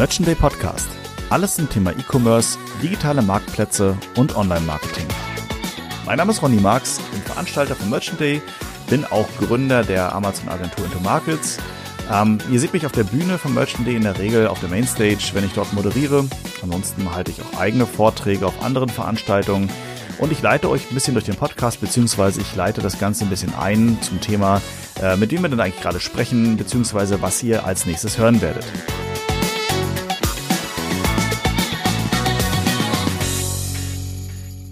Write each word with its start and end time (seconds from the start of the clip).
Merchant 0.00 0.26
Day 0.26 0.34
Podcast. 0.34 0.88
Alles 1.28 1.56
zum 1.56 1.68
Thema 1.68 1.90
E-Commerce, 1.90 2.56
digitale 2.82 3.20
Marktplätze 3.20 3.98
und 4.16 4.34
Online-Marketing. 4.34 5.04
Mein 6.06 6.16
Name 6.16 6.32
ist 6.32 6.40
Ronny 6.40 6.58
Marx, 6.58 6.98
bin 7.12 7.20
Veranstalter 7.20 7.76
von 7.76 7.90
Merchant 7.90 8.18
Day, 8.18 8.40
bin 8.88 9.04
auch 9.04 9.28
Gründer 9.38 9.84
der 9.84 10.14
Amazon-Agentur 10.14 10.86
Into 10.86 11.00
Markets. 11.00 11.58
Ähm, 12.10 12.38
ihr 12.50 12.58
seht 12.58 12.72
mich 12.72 12.86
auf 12.86 12.92
der 12.92 13.04
Bühne 13.04 13.36
von 13.36 13.52
Merchant 13.52 13.86
Day 13.86 13.94
in 13.94 14.04
der 14.04 14.18
Regel 14.18 14.48
auf 14.48 14.58
der 14.60 14.70
Mainstage, 14.70 15.32
wenn 15.34 15.44
ich 15.44 15.52
dort 15.52 15.70
moderiere. 15.74 16.24
Ansonsten 16.62 17.14
halte 17.14 17.32
ich 17.32 17.42
auch 17.42 17.60
eigene 17.60 17.84
Vorträge 17.84 18.46
auf 18.46 18.62
anderen 18.62 18.88
Veranstaltungen. 18.88 19.68
Und 20.16 20.32
ich 20.32 20.40
leite 20.40 20.70
euch 20.70 20.90
ein 20.90 20.94
bisschen 20.94 21.12
durch 21.12 21.26
den 21.26 21.36
Podcast, 21.36 21.82
beziehungsweise 21.82 22.40
ich 22.40 22.56
leite 22.56 22.80
das 22.80 22.98
Ganze 22.98 23.24
ein 23.24 23.30
bisschen 23.30 23.52
ein 23.54 23.98
zum 24.00 24.18
Thema, 24.22 24.62
äh, 25.02 25.16
mit 25.16 25.30
dem 25.30 25.42
wir 25.42 25.50
denn 25.50 25.60
eigentlich 25.60 25.82
gerade 25.82 26.00
sprechen, 26.00 26.56
beziehungsweise 26.56 27.20
was 27.20 27.42
ihr 27.42 27.66
als 27.66 27.84
nächstes 27.84 28.16
hören 28.16 28.40
werdet. 28.40 28.64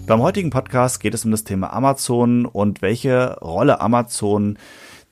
Beim 0.09 0.23
heutigen 0.23 0.49
Podcast 0.49 1.01
geht 1.01 1.13
es 1.13 1.23
um 1.23 1.29
das 1.29 1.43
Thema 1.43 1.71
Amazon 1.71 2.47
und 2.47 2.81
welche 2.81 3.37
Rolle 3.41 3.79
Amazon 3.79 4.57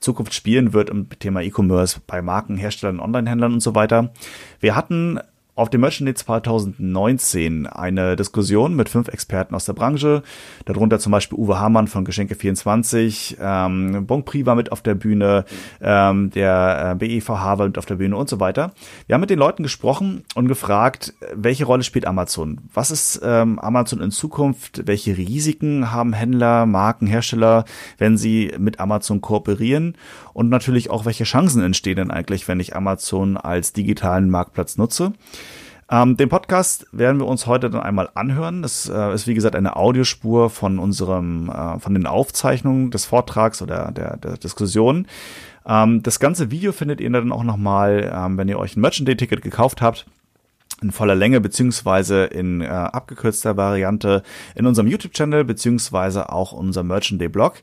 Zukunft 0.00 0.34
spielen 0.34 0.72
wird 0.72 0.90
im 0.90 1.08
Thema 1.08 1.40
E-Commerce 1.40 2.00
bei 2.04 2.20
Marken, 2.20 2.56
Herstellern, 2.56 2.98
Online-Händlern 2.98 3.52
und 3.52 3.60
so 3.60 3.76
weiter. 3.76 4.10
Wir 4.58 4.74
hatten 4.74 5.20
auf 5.58 5.70
dem 5.70 5.80
Merchant 5.80 6.06
Day 6.06 6.14
2019 6.14 7.66
eine 7.66 8.14
Diskussion 8.14 8.76
mit 8.76 8.88
fünf 8.88 9.08
Experten 9.08 9.56
aus 9.56 9.64
der 9.64 9.72
Branche, 9.72 10.22
darunter 10.66 11.00
zum 11.00 11.10
Beispiel 11.10 11.36
Uwe 11.36 11.58
Hamann 11.58 11.88
von 11.88 12.06
Geschenke24, 12.06 13.36
ähm, 13.40 14.06
Bonprix 14.06 14.46
war 14.46 14.54
mit 14.54 14.70
auf 14.70 14.82
der 14.82 14.94
Bühne, 14.94 15.44
ähm, 15.80 16.30
der 16.30 16.92
äh, 16.92 16.94
BEVH 16.94 17.58
war 17.58 17.66
mit 17.66 17.76
auf 17.76 17.86
der 17.86 17.96
Bühne 17.96 18.16
und 18.16 18.28
so 18.28 18.38
weiter. 18.38 18.70
Wir 19.08 19.14
haben 19.14 19.20
mit 19.20 19.30
den 19.30 19.38
Leuten 19.40 19.64
gesprochen 19.64 20.22
und 20.36 20.46
gefragt, 20.46 21.14
welche 21.34 21.64
Rolle 21.64 21.82
spielt 21.82 22.06
Amazon? 22.06 22.60
Was 22.72 22.92
ist 22.92 23.20
ähm, 23.24 23.58
Amazon 23.58 24.00
in 24.00 24.12
Zukunft? 24.12 24.86
Welche 24.86 25.16
Risiken 25.16 25.90
haben 25.90 26.12
Händler, 26.12 26.66
Marken, 26.66 27.08
Hersteller, 27.08 27.64
wenn 27.98 28.16
sie 28.16 28.52
mit 28.58 28.78
Amazon 28.78 29.20
kooperieren? 29.20 29.96
Und 30.34 30.50
natürlich 30.50 30.88
auch, 30.88 31.04
welche 31.04 31.24
Chancen 31.24 31.64
entstehen 31.64 31.96
denn 31.96 32.12
eigentlich, 32.12 32.46
wenn 32.46 32.60
ich 32.60 32.76
Amazon 32.76 33.36
als 33.36 33.72
digitalen 33.72 34.30
Marktplatz 34.30 34.76
nutze? 34.76 35.14
Ähm, 35.90 36.16
den 36.16 36.28
Podcast 36.28 36.86
werden 36.92 37.18
wir 37.18 37.26
uns 37.26 37.46
heute 37.46 37.70
dann 37.70 37.80
einmal 37.80 38.10
anhören. 38.14 38.62
Das 38.62 38.88
äh, 38.88 39.14
ist 39.14 39.26
wie 39.26 39.34
gesagt 39.34 39.56
eine 39.56 39.76
Audiospur 39.76 40.50
von 40.50 40.78
unserem, 40.78 41.48
äh, 41.48 41.78
von 41.78 41.94
den 41.94 42.06
Aufzeichnungen 42.06 42.90
des 42.90 43.06
Vortrags 43.06 43.62
oder 43.62 43.90
der, 43.90 44.18
der 44.18 44.36
Diskussion. 44.36 45.06
Ähm, 45.66 46.02
das 46.02 46.20
ganze 46.20 46.50
Video 46.50 46.72
findet 46.72 47.00
ihr 47.00 47.10
dann 47.10 47.32
auch 47.32 47.44
nochmal, 47.44 48.12
ähm, 48.14 48.36
wenn 48.36 48.48
ihr 48.48 48.58
euch 48.58 48.76
ein 48.76 48.80
Merchant 48.80 49.08
Day 49.08 49.16
Ticket 49.16 49.40
gekauft 49.40 49.80
habt 49.80 50.06
in 50.82 50.92
voller 50.92 51.16
Länge 51.16 51.40
beziehungsweise 51.40 52.24
in 52.24 52.60
äh, 52.60 52.66
abgekürzter 52.66 53.56
Variante 53.56 54.22
in 54.54 54.66
unserem 54.66 54.86
YouTube-Channel 54.86 55.44
beziehungsweise 55.44 56.30
auch 56.30 56.52
unserem 56.52 56.86
Merchant 56.86 57.20
Day 57.20 57.28
Blog. 57.28 57.54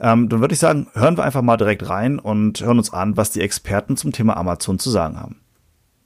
Ähm, 0.00 0.28
dann 0.28 0.40
würde 0.40 0.54
ich 0.54 0.58
sagen, 0.58 0.88
hören 0.94 1.16
wir 1.16 1.24
einfach 1.24 1.42
mal 1.42 1.58
direkt 1.58 1.88
rein 1.88 2.18
und 2.18 2.60
hören 2.60 2.78
uns 2.78 2.92
an, 2.92 3.16
was 3.16 3.30
die 3.30 3.42
Experten 3.42 3.96
zum 3.96 4.12
Thema 4.12 4.36
Amazon 4.36 4.78
zu 4.78 4.90
sagen 4.90 5.20
haben 5.20 5.36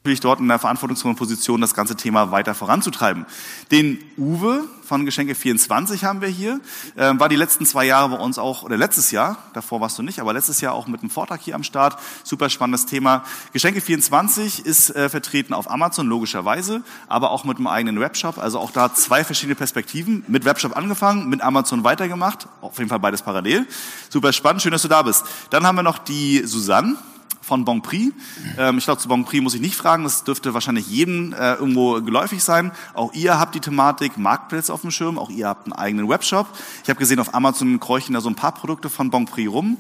natürlich 0.02 0.20
dort 0.20 0.40
in 0.40 0.48
der 0.48 0.58
verantwortungsvollen 0.58 1.16
Position, 1.16 1.60
das 1.60 1.74
ganze 1.74 1.94
Thema 1.94 2.30
weiter 2.30 2.54
voranzutreiben. 2.54 3.26
Den 3.70 3.98
Uwe 4.16 4.64
von 4.82 5.06
Geschenke24 5.06 6.04
haben 6.04 6.22
wir 6.22 6.28
hier, 6.28 6.58
äh, 6.96 7.12
war 7.18 7.28
die 7.28 7.36
letzten 7.36 7.66
zwei 7.66 7.84
Jahre 7.84 8.16
bei 8.16 8.16
uns 8.16 8.38
auch, 8.38 8.62
oder 8.62 8.78
letztes 8.78 9.10
Jahr, 9.10 9.36
davor 9.52 9.82
warst 9.82 9.98
du 9.98 10.02
nicht, 10.02 10.18
aber 10.18 10.32
letztes 10.32 10.62
Jahr 10.62 10.72
auch 10.72 10.86
mit 10.86 11.02
einem 11.02 11.10
Vortrag 11.10 11.42
hier 11.42 11.54
am 11.54 11.62
Start. 11.62 11.98
Super 12.24 12.48
spannendes 12.48 12.86
Thema. 12.86 13.24
Geschenke24 13.54 14.64
ist 14.64 14.88
äh, 14.96 15.10
vertreten 15.10 15.52
auf 15.52 15.70
Amazon, 15.70 16.06
logischerweise, 16.06 16.82
aber 17.06 17.30
auch 17.30 17.44
mit 17.44 17.58
einem 17.58 17.66
eigenen 17.66 18.00
Webshop. 18.00 18.38
Also 18.38 18.58
auch 18.58 18.70
da 18.70 18.94
zwei 18.94 19.22
verschiedene 19.22 19.54
Perspektiven. 19.54 20.24
Mit 20.28 20.46
Webshop 20.46 20.78
angefangen, 20.78 21.28
mit 21.28 21.42
Amazon 21.42 21.84
weitergemacht. 21.84 22.48
Auf 22.62 22.78
jeden 22.78 22.88
Fall 22.88 23.00
beides 23.00 23.20
parallel. 23.20 23.66
Super 24.08 24.32
spannend, 24.32 24.62
schön, 24.62 24.72
dass 24.72 24.82
du 24.82 24.88
da 24.88 25.02
bist. 25.02 25.26
Dann 25.50 25.66
haben 25.66 25.76
wir 25.76 25.82
noch 25.82 25.98
die 25.98 26.46
Susanne 26.46 26.96
von 27.40 27.64
Bonprix. 27.64 28.12
Ähm, 28.58 28.78
ich 28.78 28.84
glaube, 28.84 29.00
zu 29.00 29.08
Bonprix 29.08 29.42
muss 29.42 29.54
ich 29.54 29.60
nicht 29.60 29.76
fragen, 29.76 30.04
das 30.04 30.24
dürfte 30.24 30.54
wahrscheinlich 30.54 30.88
jedem 30.88 31.32
äh, 31.32 31.54
irgendwo 31.54 32.00
geläufig 32.00 32.42
sein. 32.42 32.72
Auch 32.94 33.12
ihr 33.12 33.38
habt 33.38 33.54
die 33.54 33.60
Thematik 33.60 34.18
Marktplätze 34.18 34.72
auf 34.72 34.82
dem 34.82 34.90
Schirm, 34.90 35.18
auch 35.18 35.30
ihr 35.30 35.48
habt 35.48 35.66
einen 35.66 35.72
eigenen 35.72 36.08
Webshop. 36.08 36.46
Ich 36.84 36.90
habe 36.90 36.98
gesehen, 36.98 37.18
auf 37.18 37.34
Amazon 37.34 37.80
kreuchen 37.80 38.14
da 38.14 38.20
so 38.20 38.28
ein 38.28 38.36
paar 38.36 38.52
Produkte 38.52 38.88
von 38.88 39.10
Bonprix 39.10 39.50
rum. 39.50 39.78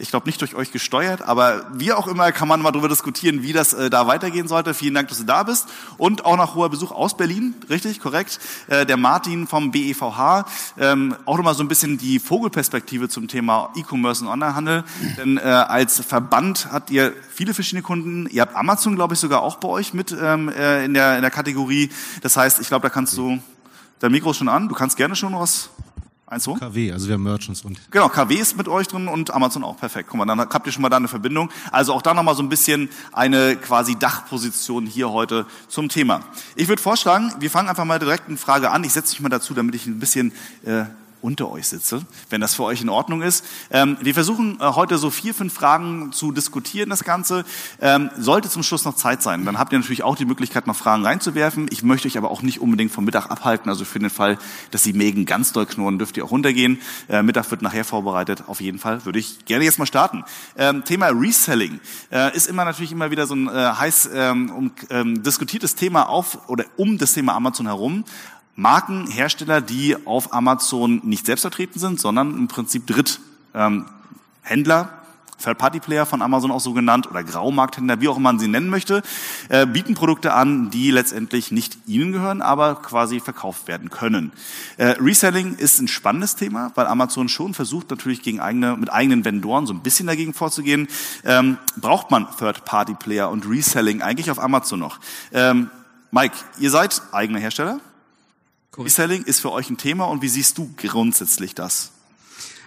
Ich 0.00 0.08
glaube 0.08 0.26
nicht 0.26 0.40
durch 0.40 0.54
euch 0.54 0.72
gesteuert, 0.72 1.20
aber 1.20 1.66
wie 1.74 1.92
auch 1.92 2.06
immer 2.06 2.32
kann 2.32 2.48
man 2.48 2.62
mal 2.62 2.70
darüber 2.70 2.88
diskutieren, 2.88 3.42
wie 3.42 3.52
das 3.52 3.74
äh, 3.74 3.90
da 3.90 4.06
weitergehen 4.06 4.48
sollte. 4.48 4.72
Vielen 4.72 4.94
Dank, 4.94 5.08
dass 5.08 5.18
du 5.18 5.24
da 5.24 5.42
bist. 5.42 5.68
Und 5.98 6.24
auch 6.24 6.38
nach 6.38 6.54
hoher 6.54 6.70
Besuch 6.70 6.90
aus 6.90 7.16
Berlin, 7.16 7.54
richtig, 7.68 8.00
korrekt. 8.00 8.40
Äh, 8.68 8.86
der 8.86 8.96
Martin 8.96 9.46
vom 9.46 9.70
BEVH. 9.70 10.46
Ähm, 10.78 11.14
auch 11.26 11.36
nochmal 11.36 11.54
so 11.54 11.62
ein 11.62 11.68
bisschen 11.68 11.98
die 11.98 12.18
Vogelperspektive 12.18 13.10
zum 13.10 13.28
Thema 13.28 13.70
E-Commerce 13.76 14.24
und 14.24 14.30
Onlinehandel. 14.30 14.84
Denn 15.18 15.36
äh, 15.36 15.42
als 15.42 16.00
Verband 16.00 16.68
habt 16.72 16.90
ihr 16.90 17.12
viele 17.30 17.52
verschiedene 17.52 17.82
Kunden. 17.82 18.26
Ihr 18.30 18.40
habt 18.40 18.56
Amazon, 18.56 18.96
glaube 18.96 19.14
ich, 19.14 19.20
sogar 19.20 19.42
auch 19.42 19.56
bei 19.56 19.68
euch 19.68 19.92
mit 19.92 20.16
ähm, 20.18 20.48
äh, 20.48 20.82
in, 20.86 20.94
der, 20.94 21.16
in 21.16 21.22
der 21.22 21.30
Kategorie. 21.30 21.90
Das 22.22 22.38
heißt, 22.38 22.58
ich 22.60 22.68
glaube, 22.68 22.88
da 22.88 22.88
kannst 22.88 23.18
du, 23.18 23.38
dein 23.98 24.12
Mikro 24.12 24.30
ist 24.30 24.38
schon 24.38 24.48
an, 24.48 24.68
du 24.68 24.74
kannst 24.74 24.96
gerne 24.96 25.14
schon 25.14 25.34
was 25.34 25.68
Eins 26.30 26.44
so? 26.44 26.54
KW, 26.54 26.92
also 26.92 27.08
wir 27.08 27.14
haben 27.14 27.24
Merchants 27.24 27.64
und. 27.64 27.80
Genau, 27.90 28.08
KW 28.08 28.36
ist 28.36 28.56
mit 28.56 28.68
euch 28.68 28.86
drin 28.86 29.08
und 29.08 29.32
Amazon 29.32 29.64
auch. 29.64 29.76
Perfekt. 29.76 30.08
Guck 30.08 30.18
mal, 30.18 30.26
dann 30.26 30.38
habt 30.38 30.64
ihr 30.64 30.72
schon 30.72 30.82
mal 30.82 30.88
da 30.88 30.96
eine 30.96 31.08
Verbindung. 31.08 31.50
Also 31.72 31.92
auch 31.92 32.02
da 32.02 32.14
nochmal 32.14 32.36
so 32.36 32.42
ein 32.44 32.48
bisschen 32.48 32.88
eine 33.10 33.56
quasi 33.56 33.98
Dachposition 33.98 34.86
hier 34.86 35.10
heute 35.10 35.44
zum 35.66 35.88
Thema. 35.88 36.20
Ich 36.54 36.68
würde 36.68 36.80
vorschlagen, 36.80 37.34
wir 37.40 37.50
fangen 37.50 37.68
einfach 37.68 37.84
mal 37.84 37.98
direkt 37.98 38.28
eine 38.28 38.36
Frage 38.36 38.70
an. 38.70 38.84
Ich 38.84 38.92
setze 38.92 39.12
mich 39.12 39.20
mal 39.20 39.28
dazu, 39.28 39.54
damit 39.54 39.74
ich 39.74 39.86
ein 39.86 39.98
bisschen 39.98 40.30
äh, 40.64 40.84
unter 41.22 41.50
euch 41.50 41.68
sitze, 41.68 42.02
wenn 42.28 42.40
das 42.40 42.54
für 42.54 42.64
euch 42.64 42.82
in 42.82 42.88
Ordnung 42.88 43.22
ist. 43.22 43.44
Ähm, 43.70 43.96
wir 44.00 44.14
versuchen 44.14 44.58
äh, 44.60 44.64
heute 44.64 44.98
so 44.98 45.10
vier, 45.10 45.34
fünf 45.34 45.54
Fragen 45.54 46.12
zu 46.12 46.32
diskutieren, 46.32 46.90
das 46.90 47.04
Ganze. 47.04 47.44
Ähm, 47.80 48.10
sollte 48.18 48.48
zum 48.48 48.62
Schluss 48.62 48.84
noch 48.84 48.94
Zeit 48.94 49.22
sein, 49.22 49.44
dann 49.44 49.58
habt 49.58 49.72
ihr 49.72 49.78
natürlich 49.78 50.02
auch 50.02 50.16
die 50.16 50.24
Möglichkeit, 50.24 50.66
noch 50.66 50.76
Fragen 50.76 51.04
reinzuwerfen. 51.04 51.68
Ich 51.70 51.82
möchte 51.82 52.08
euch 52.08 52.18
aber 52.18 52.30
auch 52.30 52.42
nicht 52.42 52.60
unbedingt 52.60 52.92
vom 52.92 53.04
Mittag 53.04 53.30
abhalten. 53.30 53.68
Also 53.68 53.84
für 53.84 53.98
den 53.98 54.10
Fall, 54.10 54.38
dass 54.70 54.82
die 54.82 54.92
Mägen 54.92 55.26
ganz 55.26 55.52
doll 55.52 55.66
knurren, 55.66 55.98
dürft 55.98 56.16
ihr 56.16 56.24
auch 56.24 56.30
runtergehen. 56.30 56.80
Äh, 57.08 57.22
Mittag 57.22 57.50
wird 57.50 57.62
nachher 57.62 57.84
vorbereitet. 57.84 58.44
Auf 58.46 58.60
jeden 58.60 58.78
Fall 58.78 59.04
würde 59.04 59.18
ich 59.18 59.44
gerne 59.44 59.64
jetzt 59.64 59.78
mal 59.78 59.86
starten. 59.86 60.24
Ähm, 60.56 60.84
Thema 60.84 61.08
Reselling 61.08 61.80
äh, 62.10 62.34
ist 62.36 62.48
immer 62.48 62.64
natürlich 62.64 62.92
immer 62.92 63.10
wieder 63.10 63.26
so 63.26 63.34
ein 63.34 63.48
äh, 63.48 63.50
heiß 63.50 64.10
ähm, 64.14 64.50
um, 64.50 64.70
ähm, 64.90 65.22
diskutiertes 65.22 65.74
Thema 65.74 66.08
auf 66.08 66.48
oder 66.48 66.64
um 66.76 66.98
das 66.98 67.12
Thema 67.12 67.34
Amazon 67.34 67.66
herum. 67.66 68.04
Marken, 68.60 69.06
Hersteller, 69.06 69.62
die 69.62 69.96
auf 70.04 70.34
Amazon 70.34 71.00
nicht 71.02 71.24
selbst 71.24 71.40
vertreten 71.40 71.78
sind, 71.78 71.98
sondern 71.98 72.36
im 72.36 72.46
Prinzip 72.46 72.86
Dritthändler, 72.86 73.86
ähm, 74.44 74.88
Third-Party-Player 75.42 76.04
von 76.04 76.20
Amazon 76.20 76.50
auch 76.50 76.60
so 76.60 76.74
genannt 76.74 77.08
oder 77.08 77.24
Graumarkthändler, 77.24 78.02
wie 78.02 78.08
auch 78.08 78.18
immer 78.18 78.30
man 78.30 78.38
sie 78.38 78.48
nennen 78.48 78.68
möchte, 78.68 79.00
äh, 79.48 79.64
bieten 79.64 79.94
Produkte 79.94 80.34
an, 80.34 80.68
die 80.68 80.90
letztendlich 80.90 81.50
nicht 81.50 81.78
ihnen 81.86 82.12
gehören, 82.12 82.42
aber 82.42 82.74
quasi 82.74 83.20
verkauft 83.20 83.66
werden 83.66 83.88
können. 83.88 84.30
Äh, 84.76 84.88
Reselling 85.00 85.54
ist 85.54 85.80
ein 85.80 85.88
spannendes 85.88 86.36
Thema, 86.36 86.70
weil 86.74 86.86
Amazon 86.86 87.30
schon 87.30 87.54
versucht 87.54 87.88
natürlich 87.88 88.20
gegen 88.20 88.40
eigene, 88.40 88.76
mit 88.76 88.92
eigenen 88.92 89.24
Vendoren 89.24 89.64
so 89.66 89.72
ein 89.72 89.80
bisschen 89.80 90.06
dagegen 90.06 90.34
vorzugehen. 90.34 90.86
Ähm, 91.24 91.56
braucht 91.78 92.10
man 92.10 92.26
Third-Party-Player 92.38 93.30
und 93.30 93.48
Reselling 93.48 94.02
eigentlich 94.02 94.30
auf 94.30 94.38
Amazon 94.38 94.80
noch? 94.80 95.00
Ähm, 95.32 95.70
Mike, 96.10 96.36
ihr 96.58 96.70
seid 96.70 97.00
eigener 97.12 97.38
Hersteller? 97.38 97.80
Reselling 98.78 99.24
ist 99.24 99.40
für 99.40 99.52
euch 99.52 99.68
ein 99.70 99.76
Thema 99.76 100.04
und 100.04 100.22
wie 100.22 100.28
siehst 100.28 100.56
du 100.58 100.70
grundsätzlich 100.76 101.54
das? 101.54 101.92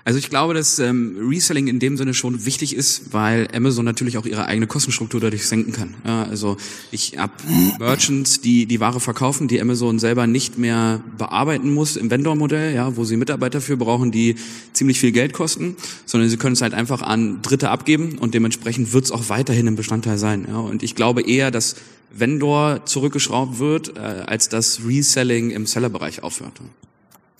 Also 0.05 0.19
ich 0.19 0.29
glaube, 0.29 0.53
dass 0.53 0.79
ähm, 0.79 1.15
Reselling 1.17 1.67
in 1.67 1.79
dem 1.79 1.95
Sinne 1.95 2.13
schon 2.13 2.43
wichtig 2.45 2.75
ist, 2.75 3.13
weil 3.13 3.47
Amazon 3.53 3.85
natürlich 3.85 4.17
auch 4.17 4.25
ihre 4.25 4.45
eigene 4.47 4.67
Kostenstruktur 4.67 5.21
dadurch 5.21 5.47
senken 5.47 5.71
kann. 5.71 5.93
Ja, 6.05 6.23
also 6.23 6.57
ich 6.91 7.17
habe 7.17 7.31
Merchants, 7.79 8.41
die 8.41 8.65
die 8.65 8.81
Ware 8.81 8.99
verkaufen, 8.99 9.47
die 9.47 9.61
Amazon 9.61 9.99
selber 9.99 10.27
nicht 10.27 10.57
mehr 10.57 11.01
bearbeiten 11.17 11.73
muss 11.73 11.95
im 11.95 12.11
Vendor-Modell, 12.11 12.75
ja, 12.75 12.97
wo 12.97 13.05
sie 13.05 13.15
Mitarbeiter 13.15 13.61
für 13.61 13.77
brauchen, 13.77 14.11
die 14.11 14.35
ziemlich 14.73 14.99
viel 14.99 15.13
Geld 15.13 15.31
kosten, 15.31 15.77
sondern 16.05 16.29
sie 16.29 16.35
können 16.35 16.53
es 16.53 16.61
halt 16.61 16.73
einfach 16.73 17.01
an 17.01 17.41
Dritte 17.41 17.69
abgeben 17.69 18.17
und 18.17 18.33
dementsprechend 18.33 18.91
wird 18.91 19.05
es 19.05 19.11
auch 19.11 19.29
weiterhin 19.29 19.69
ein 19.69 19.77
Bestandteil 19.77 20.17
sein. 20.17 20.47
Ja. 20.49 20.57
Und 20.57 20.83
ich 20.83 20.95
glaube 20.95 21.21
eher, 21.21 21.49
dass 21.49 21.77
Vendor 22.13 22.85
zurückgeschraubt 22.85 23.59
wird, 23.59 23.97
äh, 23.97 24.23
als 24.27 24.49
das 24.49 24.85
Reselling 24.85 25.49
im 25.49 25.65
Sellerbereich 25.65 26.23
aufhört. 26.23 26.61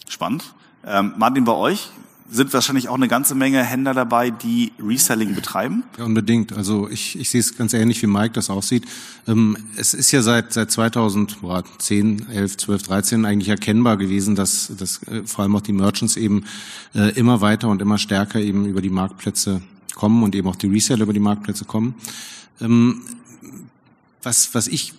Spannend. 0.10 0.54
Ähm, 0.86 1.14
Martin, 1.18 1.46
bei 1.46 1.54
euch 1.54 1.92
sind 2.30 2.52
wahrscheinlich 2.54 2.90
auch 2.90 2.96
eine 2.96 3.08
ganze 3.08 3.36
Menge 3.36 3.64
Händler 3.64 3.94
dabei, 3.94 4.32
die 4.32 4.72
Reselling 4.80 5.36
betreiben. 5.36 5.84
Ja, 5.98 6.06
unbedingt. 6.06 6.54
Also 6.54 6.90
ich, 6.90 7.20
ich 7.20 7.30
sehe 7.30 7.40
es 7.40 7.56
ganz 7.56 7.74
ähnlich, 7.74 8.02
wie 8.02 8.08
Mike 8.08 8.34
das 8.34 8.50
aussieht. 8.50 8.86
Ähm, 9.28 9.56
es 9.76 9.94
ist 9.94 10.12
ja 10.12 10.22
seit, 10.24 10.52
seit 10.52 10.72
2010, 10.72 12.30
11, 12.30 12.58
12, 12.58 12.84
13 12.84 13.26
eigentlich 13.26 13.50
erkennbar 13.50 13.98
gewesen, 13.98 14.36
dass, 14.36 14.72
dass 14.78 15.04
äh, 15.04 15.24
vor 15.26 15.44
allem 15.44 15.56
auch 15.56 15.62
die 15.62 15.74
Merchants 15.74 16.18
eben 16.18 16.46
äh, 16.96 17.12
immer 17.12 17.42
weiter 17.42 17.70
und 17.70 17.82
immer 17.82 18.00
stärker 18.00 18.40
eben 18.40 18.66
über 18.66 18.82
die 18.82 18.90
Marktplätze 18.90 19.62
kommen 19.94 20.24
und 20.24 20.34
eben 20.34 20.48
auch 20.48 20.56
die 20.56 20.68
Reseller 20.68 21.04
über 21.04 21.14
die 21.14 21.20
Marktplätze 21.20 21.66
kommen. 21.66 21.96
Ähm, 22.62 23.02
was, 24.24 24.54
was 24.54 24.68
ich 24.68 24.94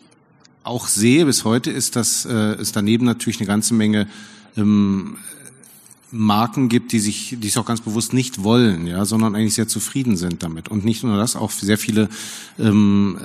auch 0.62 0.88
sehe 0.88 1.26
bis 1.26 1.44
heute, 1.44 1.70
ist, 1.70 1.96
dass 1.96 2.24
äh, 2.24 2.32
es 2.32 2.72
daneben 2.72 3.04
natürlich 3.04 3.38
eine 3.38 3.46
ganze 3.46 3.74
Menge 3.74 4.08
ähm, 4.56 5.16
Marken 6.14 6.68
gibt, 6.68 6.92
die 6.92 7.00
sich, 7.00 7.36
die 7.38 7.48
es 7.48 7.56
auch 7.56 7.66
ganz 7.66 7.80
bewusst 7.80 8.12
nicht 8.12 8.44
wollen, 8.44 8.86
ja, 8.86 9.04
sondern 9.04 9.34
eigentlich 9.34 9.54
sehr 9.54 9.66
zufrieden 9.66 10.16
sind 10.16 10.42
damit. 10.44 10.68
Und 10.68 10.84
nicht 10.84 11.02
nur 11.02 11.16
das, 11.16 11.34
auch 11.34 11.50
sehr 11.50 11.76
viele 11.76 12.08
ähm, 12.58 13.18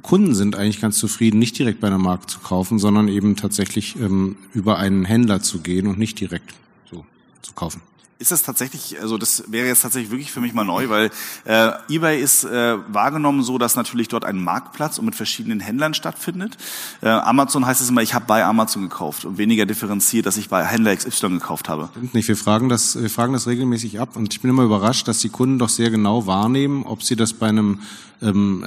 Kunden 0.00 0.34
sind 0.34 0.56
eigentlich 0.56 0.80
ganz 0.80 0.98
zufrieden, 0.98 1.38
nicht 1.38 1.58
direkt 1.58 1.80
bei 1.80 1.88
einer 1.88 1.98
Marke 1.98 2.26
zu 2.26 2.40
kaufen, 2.40 2.78
sondern 2.78 3.08
eben 3.08 3.36
tatsächlich 3.36 3.96
ähm, 3.96 4.36
über 4.54 4.78
einen 4.78 5.04
Händler 5.04 5.42
zu 5.42 5.60
gehen 5.60 5.86
und 5.86 5.98
nicht 5.98 6.18
direkt 6.20 6.54
so 6.90 7.04
zu 7.42 7.52
kaufen. 7.52 7.82
Ist 8.18 8.30
das 8.30 8.42
tatsächlich, 8.42 9.00
also 9.00 9.18
das 9.18 9.44
wäre 9.48 9.66
jetzt 9.66 9.82
tatsächlich 9.82 10.10
wirklich 10.12 10.30
für 10.30 10.40
mich 10.40 10.52
mal 10.52 10.64
neu, 10.64 10.88
weil 10.88 11.10
äh, 11.44 11.70
eBay 11.88 12.22
ist 12.22 12.44
äh, 12.44 12.76
wahrgenommen 12.86 13.42
so, 13.42 13.58
dass 13.58 13.74
natürlich 13.74 14.06
dort 14.06 14.24
ein 14.24 14.42
Marktplatz 14.42 14.98
und 14.98 15.06
mit 15.06 15.16
verschiedenen 15.16 15.58
Händlern 15.58 15.92
stattfindet. 15.92 16.56
Äh, 17.00 17.08
Amazon 17.08 17.66
heißt 17.66 17.80
es 17.80 17.88
immer, 17.88 18.00
ich 18.02 18.14
habe 18.14 18.26
bei 18.26 18.44
Amazon 18.44 18.82
gekauft 18.82 19.24
und 19.24 19.38
weniger 19.38 19.66
differenziert, 19.66 20.26
dass 20.26 20.36
ich 20.36 20.48
bei 20.48 20.64
Händler 20.64 20.94
XY 20.94 21.30
gekauft 21.30 21.68
habe. 21.68 21.88
Stimmt 21.90 22.14
nicht, 22.14 22.28
wir 22.28 22.36
fragen 22.36 22.68
das, 22.68 23.00
wir 23.00 23.10
fragen 23.10 23.32
das 23.32 23.48
regelmäßig 23.48 23.98
ab 23.98 24.14
und 24.14 24.32
ich 24.32 24.40
bin 24.40 24.50
immer 24.50 24.62
überrascht, 24.62 25.08
dass 25.08 25.18
die 25.18 25.30
Kunden 25.30 25.58
doch 25.58 25.68
sehr 25.68 25.90
genau 25.90 26.26
wahrnehmen, 26.26 26.84
ob 26.84 27.02
sie 27.02 27.16
das 27.16 27.32
bei 27.32 27.48
einem 27.48 27.80
ähm, 28.22 28.64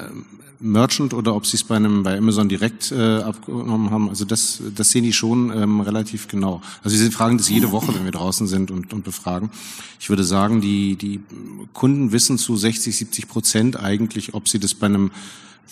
Merchant 0.60 1.14
oder 1.14 1.36
ob 1.36 1.46
sie 1.46 1.58
es 1.58 1.64
bei 1.64 1.76
einem 1.76 2.04
bei 2.04 2.18
Amazon 2.18 2.50
direkt 2.50 2.92
äh, 2.92 3.22
abgenommen 3.22 3.92
haben. 3.92 4.10
Also 4.10 4.26
das, 4.26 4.62
das 4.76 4.90
sehen 4.92 5.04
die 5.04 5.14
schon 5.14 5.52
ähm, 5.56 5.82
relativ 5.82 6.28
genau. 6.28 6.62
Also 6.84 6.98
sie 6.98 7.12
fragen 7.12 7.38
das 7.38 7.50
jede 7.50 7.72
Woche, 7.72 7.94
wenn 7.94 8.06
wir 8.06 8.12
draußen 8.12 8.48
sind 8.48 8.72
und, 8.72 8.94
und 8.94 9.04
befragen. 9.04 9.45
Ich 10.00 10.10
würde 10.10 10.24
sagen, 10.24 10.62
die, 10.62 10.96
die 10.96 11.20
Kunden 11.74 12.12
wissen 12.12 12.38
zu 12.38 12.56
60, 12.56 12.96
70 12.96 13.28
Prozent 13.28 13.80
eigentlich, 13.80 14.34
ob 14.34 14.48
sie 14.48 14.60
das 14.60 14.74
bei 14.74 14.88
einem 14.88 15.12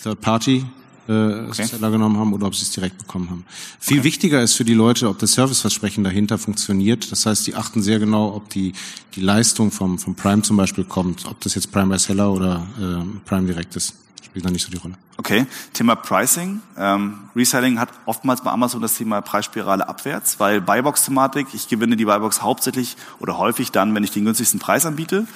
Third 0.02 0.20
Party 0.20 0.64
äh, 1.08 1.12
okay. 1.48 1.64
Seller 1.64 1.90
genommen 1.90 2.16
haben 2.18 2.32
oder 2.32 2.46
ob 2.46 2.54
sie 2.54 2.62
es 2.62 2.70
direkt 2.70 2.98
bekommen 2.98 3.30
haben. 3.30 3.44
Viel 3.78 3.98
okay. 3.98 4.04
wichtiger 4.04 4.42
ist 4.42 4.54
für 4.54 4.64
die 4.64 4.74
Leute, 4.74 5.08
ob 5.08 5.18
das 5.18 5.32
Serviceversprechen 5.32 6.04
dahinter 6.04 6.38
funktioniert. 6.38 7.10
Das 7.12 7.26
heißt, 7.26 7.46
die 7.46 7.54
achten 7.54 7.82
sehr 7.82 7.98
genau, 7.98 8.34
ob 8.34 8.48
die, 8.50 8.72
die 9.14 9.20
Leistung 9.20 9.70
vom, 9.70 9.98
vom 9.98 10.14
Prime 10.14 10.42
zum 10.42 10.56
Beispiel 10.56 10.84
kommt, 10.84 11.26
ob 11.26 11.40
das 11.40 11.54
jetzt 11.54 11.70
Prime 11.72 11.92
by 11.92 11.98
Seller 11.98 12.32
oder 12.32 12.66
äh, 12.80 13.28
Prime 13.28 13.46
direkt 13.46 13.76
ist 13.76 14.03
spielt 14.24 14.44
da 14.44 14.50
nicht 14.50 14.64
so 14.64 14.70
die 14.70 14.78
Rolle. 14.78 14.94
Okay, 15.16 15.46
Thema 15.72 15.94
Pricing. 15.94 16.60
Ähm, 16.76 17.18
Reselling 17.36 17.78
hat 17.78 17.90
oftmals 18.06 18.42
bei 18.42 18.50
Amazon 18.50 18.82
das 18.82 18.94
Thema 18.94 19.20
Preisspirale 19.20 19.88
abwärts, 19.88 20.40
weil 20.40 20.60
Buybox-Thematik, 20.60 21.48
ich 21.52 21.68
gewinne 21.68 21.96
die 21.96 22.04
Buybox 22.04 22.42
hauptsächlich 22.42 22.96
oder 23.20 23.38
häufig 23.38 23.70
dann, 23.70 23.94
wenn 23.94 24.04
ich 24.04 24.10
den 24.10 24.24
günstigsten 24.24 24.60
Preis 24.60 24.86
anbiete. 24.86 25.26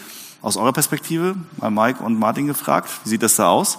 Aus 0.41 0.57
eurer 0.57 0.73
Perspektive, 0.73 1.37
mal 1.57 1.71
Mike 1.71 2.03
und 2.03 2.19
Martin 2.19 2.47
gefragt, 2.47 2.89
wie 3.05 3.09
sieht 3.09 3.23
das 3.23 3.37
da 3.37 3.49
aus? 3.49 3.79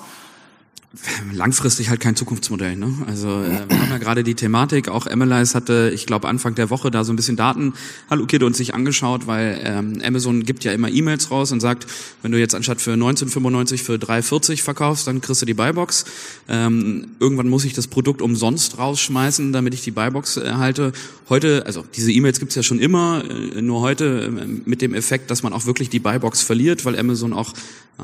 Langfristig 1.33 1.89
halt 1.89 1.99
kein 1.99 2.15
Zukunftsmodell. 2.15 2.75
Ne? 2.75 2.91
Also 3.05 3.27
äh, 3.27 3.69
wir 3.69 3.79
haben 3.79 3.91
ja 3.91 3.99
gerade 3.99 4.23
die 4.23 4.33
Thematik, 4.33 4.89
auch 4.89 5.05
Emilys 5.05 5.53
hatte, 5.53 5.91
ich 5.93 6.07
glaube 6.07 6.27
Anfang 6.27 6.55
der 6.55 6.71
Woche 6.71 6.89
da 6.89 7.03
so 7.03 7.13
ein 7.13 7.15
bisschen 7.15 7.35
Daten 7.35 7.73
hallokiert 8.09 8.41
und 8.41 8.55
sich 8.55 8.73
angeschaut, 8.73 9.27
weil 9.27 9.61
ähm, 9.63 10.01
Amazon 10.03 10.43
gibt 10.43 10.63
ja 10.63 10.71
immer 10.71 10.89
E-Mails 10.89 11.29
raus 11.29 11.51
und 11.51 11.59
sagt, 11.59 11.85
wenn 12.23 12.31
du 12.31 12.39
jetzt 12.39 12.55
anstatt 12.55 12.81
für 12.81 12.93
19,95 12.93 13.77
für 13.83 13.93
3,40 13.95 14.63
verkaufst, 14.63 15.05
dann 15.05 15.21
kriegst 15.21 15.43
du 15.43 15.45
die 15.45 15.53
Buybox. 15.53 16.05
Ähm, 16.47 17.09
irgendwann 17.19 17.49
muss 17.49 17.65
ich 17.65 17.73
das 17.73 17.85
Produkt 17.85 18.23
umsonst 18.23 18.79
rausschmeißen, 18.79 19.53
damit 19.53 19.75
ich 19.75 19.83
die 19.83 19.91
Buybox 19.91 20.37
erhalte. 20.37 20.91
Heute, 21.29 21.67
also 21.67 21.85
diese 21.95 22.11
E-Mails 22.11 22.39
gibt's 22.39 22.55
ja 22.55 22.63
schon 22.63 22.79
immer, 22.79 23.23
äh, 23.29 23.61
nur 23.61 23.81
heute 23.81 24.23
äh, 24.23 24.45
mit 24.65 24.81
dem 24.81 24.95
Effekt, 24.95 25.29
dass 25.29 25.43
man 25.43 25.53
auch 25.53 25.67
wirklich 25.67 25.89
die 25.89 25.99
Buybox 25.99 26.41
verliert, 26.41 26.83
weil 26.83 26.97
Amazon 26.97 27.31
auch 27.31 27.53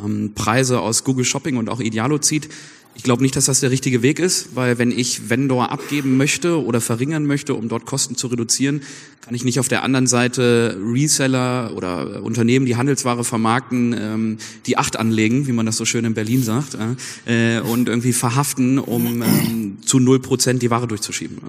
ähm, 0.04 0.34
Preise 0.36 0.82
aus 0.82 1.04
Google 1.04 1.26
Shopping 1.26 1.58
und 1.58 1.70
auch 1.70 1.80
Idealo 1.80 2.20
zieht. 2.20 2.50
Ich 2.96 3.04
glaube 3.04 3.22
nicht, 3.22 3.36
dass 3.36 3.46
das 3.46 3.60
der 3.60 3.72
richtige 3.72 4.02
Weg 4.02 4.20
ist, 4.20 4.56
weil 4.56 4.78
wenn 4.78 4.90
ich 4.90 5.30
Vendor 5.30 5.70
abgeben 5.70 6.16
möchte 6.16 6.64
oder 6.64 6.80
verringern 6.80 7.26
möchte, 7.26 7.54
um 7.54 7.68
dort 7.68 7.86
Kosten 7.86 8.16
zu 8.16 8.28
reduzieren, 8.28 8.82
kann 9.20 9.36
ich 9.36 9.44
nicht 9.44 9.60
auf 9.60 9.68
der 9.68 9.84
anderen 9.84 10.08
Seite 10.08 10.80
Reseller 10.82 11.74
oder 11.76 12.24
Unternehmen, 12.24 12.66
die 12.66 12.78
Handelsware 12.78 13.26
vermarkten, 13.26 13.94
ähm, 14.00 14.38
die 14.66 14.78
Acht 14.78 14.98
anlegen, 14.98 15.46
wie 15.46 15.52
man 15.52 15.66
das 15.66 15.76
so 15.76 15.84
schön 15.84 16.06
in 16.06 16.14
Berlin 16.14 16.42
sagt, 16.42 16.78
äh, 17.26 17.60
und 17.60 17.90
irgendwie 17.90 18.14
verhaften, 18.14 18.80
um 18.80 19.22
ähm, 19.22 19.78
zu 19.84 20.00
null 20.00 20.20
Prozent 20.20 20.62
die 20.62 20.72
Ware 20.72 20.88
durchzuschieben. 20.88 21.40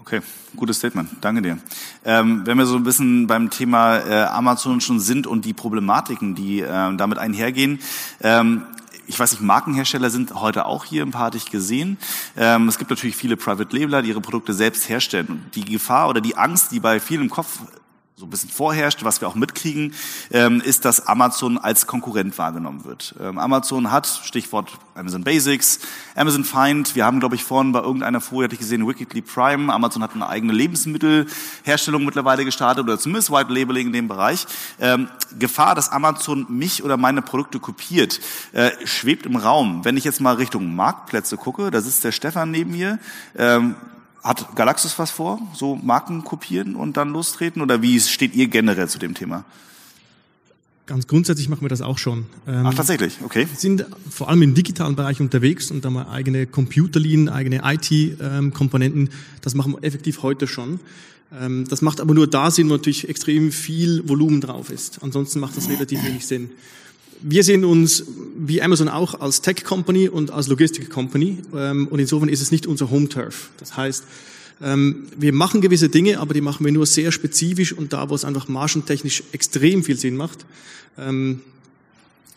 Okay, 0.00 0.20
gutes 0.54 0.76
Statement. 0.76 1.08
Danke 1.22 1.40
dir. 1.40 1.58
Ähm, 2.04 2.42
wenn 2.44 2.58
wir 2.58 2.66
so 2.66 2.76
ein 2.76 2.84
bisschen 2.84 3.26
beim 3.26 3.48
Thema 3.48 3.96
äh, 4.00 4.24
Amazon 4.24 4.82
schon 4.82 5.00
sind 5.00 5.26
und 5.26 5.46
die 5.46 5.54
Problematiken, 5.54 6.34
die 6.34 6.60
äh, 6.60 6.94
damit 6.94 7.16
einhergehen, 7.16 7.78
ähm, 8.20 8.64
ich 9.06 9.18
weiß 9.18 9.32
nicht, 9.32 9.42
Markenhersteller 9.42 10.10
sind 10.10 10.34
heute 10.34 10.66
auch 10.66 10.84
hier, 10.84 11.02
ein 11.02 11.10
paar 11.10 11.26
hatte 11.26 11.36
ich 11.36 11.50
gesehen. 11.50 11.98
Ähm, 12.36 12.68
es 12.68 12.78
gibt 12.78 12.90
natürlich 12.90 13.16
viele 13.16 13.36
Private 13.36 13.76
Labeler, 13.76 14.02
die 14.02 14.08
ihre 14.08 14.20
Produkte 14.20 14.52
selbst 14.54 14.88
herstellen. 14.88 15.26
Und 15.28 15.54
die 15.54 15.64
Gefahr 15.64 16.08
oder 16.08 16.20
die 16.20 16.36
Angst, 16.36 16.72
die 16.72 16.80
bei 16.80 17.00
vielen 17.00 17.22
im 17.22 17.30
Kopf 17.30 17.60
so 18.16 18.26
ein 18.26 18.30
bisschen 18.30 18.50
vorherrscht, 18.50 19.02
was 19.02 19.20
wir 19.20 19.26
auch 19.26 19.34
mitkriegen, 19.34 19.92
ähm, 20.30 20.60
ist, 20.60 20.84
dass 20.84 21.08
Amazon 21.08 21.58
als 21.58 21.88
Konkurrent 21.88 22.38
wahrgenommen 22.38 22.84
wird. 22.84 23.16
Ähm, 23.20 23.38
Amazon 23.38 23.90
hat, 23.90 24.06
Stichwort 24.06 24.70
Amazon 24.94 25.24
Basics, 25.24 25.80
Amazon 26.14 26.44
Find, 26.44 26.94
wir 26.94 27.04
haben, 27.04 27.18
glaube 27.18 27.34
ich, 27.34 27.42
vorhin 27.42 27.72
bei 27.72 27.80
irgendeiner 27.80 28.20
Folie, 28.20 28.44
hatte 28.44 28.54
ich 28.54 28.60
gesehen, 28.60 28.86
Wickedly 28.86 29.20
Prime, 29.20 29.72
Amazon 29.72 30.00
hat 30.04 30.14
eine 30.14 30.28
eigene 30.28 30.52
Lebensmittelherstellung 30.52 32.04
mittlerweile 32.04 32.44
gestartet 32.44 32.84
oder 32.84 33.00
zumindest 33.00 33.32
White 33.32 33.52
Labeling 33.52 33.88
in 33.88 33.92
dem 33.92 34.06
Bereich. 34.06 34.46
Ähm, 34.78 35.08
Gefahr, 35.36 35.74
dass 35.74 35.90
Amazon 35.90 36.46
mich 36.48 36.84
oder 36.84 36.96
meine 36.96 37.20
Produkte 37.20 37.58
kopiert, 37.58 38.20
äh, 38.52 38.70
schwebt 38.84 39.26
im 39.26 39.34
Raum. 39.34 39.84
Wenn 39.84 39.96
ich 39.96 40.04
jetzt 40.04 40.20
mal 40.20 40.36
Richtung 40.36 40.76
Marktplätze 40.76 41.36
gucke, 41.36 41.72
da 41.72 41.80
sitzt 41.80 42.04
der 42.04 42.12
Stefan 42.12 42.52
neben 42.52 42.70
mir, 42.70 43.00
hat 44.24 44.56
Galaxus 44.56 44.98
was 44.98 45.10
vor? 45.10 45.38
So 45.52 45.76
Marken 45.76 46.24
kopieren 46.24 46.74
und 46.74 46.96
dann 46.96 47.10
lostreten? 47.10 47.60
Oder 47.60 47.82
wie 47.82 48.00
steht 48.00 48.34
ihr 48.34 48.48
generell 48.48 48.88
zu 48.88 48.98
dem 48.98 49.14
Thema? 49.14 49.44
Ganz 50.86 51.06
grundsätzlich 51.06 51.48
machen 51.48 51.62
wir 51.62 51.68
das 51.68 51.82
auch 51.82 51.98
schon. 51.98 52.26
Ähm, 52.46 52.66
Ach, 52.66 52.74
tatsächlich, 52.74 53.18
okay. 53.24 53.46
Wir 53.50 53.58
sind 53.58 53.86
vor 54.10 54.28
allem 54.28 54.42
im 54.42 54.54
digitalen 54.54 54.96
Bereich 54.96 55.20
unterwegs 55.20 55.70
und 55.70 55.84
da 55.84 55.90
wir 55.90 56.10
eigene 56.10 56.46
Computerlinien, 56.46 57.28
eigene 57.28 57.62
IT-Komponenten. 57.64 59.10
Das 59.40 59.54
machen 59.54 59.72
wir 59.72 59.84
effektiv 59.84 60.22
heute 60.22 60.46
schon. 60.46 60.80
Ähm, 61.38 61.66
das 61.68 61.80
macht 61.80 62.00
aber 62.00 62.14
nur 62.14 62.26
da 62.26 62.50
Sinn, 62.50 62.68
wo 62.68 62.74
natürlich 62.74 63.08
extrem 63.08 63.52
viel 63.52 64.06
Volumen 64.08 64.40
drauf 64.40 64.70
ist. 64.70 65.02
Ansonsten 65.02 65.40
macht 65.40 65.56
das 65.56 65.68
relativ 65.68 66.04
wenig 66.04 66.26
Sinn 66.26 66.50
wir 67.22 67.44
sehen 67.44 67.64
uns 67.64 68.04
wie 68.36 68.62
Amazon 68.62 68.88
auch 68.88 69.20
als 69.20 69.40
Tech 69.40 69.64
Company 69.64 70.08
und 70.08 70.30
als 70.30 70.48
Logistik 70.48 70.90
Company 70.90 71.38
ähm, 71.54 71.88
und 71.88 71.98
insofern 71.98 72.28
ist 72.28 72.40
es 72.40 72.50
nicht 72.50 72.66
unser 72.66 72.90
Home 72.90 73.08
Turf. 73.08 73.50
Das 73.58 73.76
heißt, 73.76 74.04
ähm, 74.62 75.06
wir 75.16 75.32
machen 75.32 75.60
gewisse 75.60 75.88
Dinge, 75.88 76.20
aber 76.20 76.34
die 76.34 76.40
machen 76.40 76.64
wir 76.64 76.72
nur 76.72 76.86
sehr 76.86 77.12
spezifisch 77.12 77.72
und 77.72 77.92
da, 77.92 78.10
wo 78.10 78.14
es 78.14 78.24
einfach 78.24 78.48
margentechnisch 78.48 79.22
extrem 79.32 79.82
viel 79.82 79.98
Sinn 79.98 80.16
macht. 80.16 80.44
Ähm, 80.98 81.40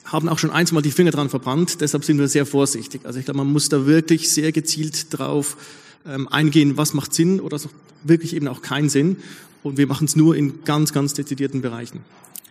haben 0.06 0.30
auch 0.30 0.40
schon 0.40 0.52
eins 0.52 0.72
mal 0.72 0.82
die 0.82 0.92
Finger 0.92 1.12
dran 1.12 1.30
verbrannt, 1.30 1.82
deshalb 1.82 2.06
sind 2.06 2.18
wir 2.18 2.30
sehr 2.30 2.46
vorsichtig. 2.46 3.02
Also 3.04 3.20
ich 3.20 3.26
glaube, 3.26 3.40
man 3.40 3.52
muss 3.52 3.68
da 3.68 3.86
wirklich 3.86 4.30
sehr 4.30 4.54
gezielt 4.54 5.08
drauf 5.10 5.58
eingehen, 6.30 6.78
was 6.78 6.94
macht 6.94 7.14
Sinn 7.14 7.42
oder 7.42 7.60
wirklich 8.04 8.34
eben 8.34 8.48
auch 8.48 8.62
keinen 8.62 8.88
Sinn. 8.88 9.18
Und 9.64 9.78
wir 9.78 9.86
machen 9.86 10.06
es 10.06 10.16
nur 10.16 10.36
in 10.36 10.64
ganz, 10.64 10.94
ganz 10.94 11.14
dezidierten 11.14 11.62
Bereichen. 11.62 12.00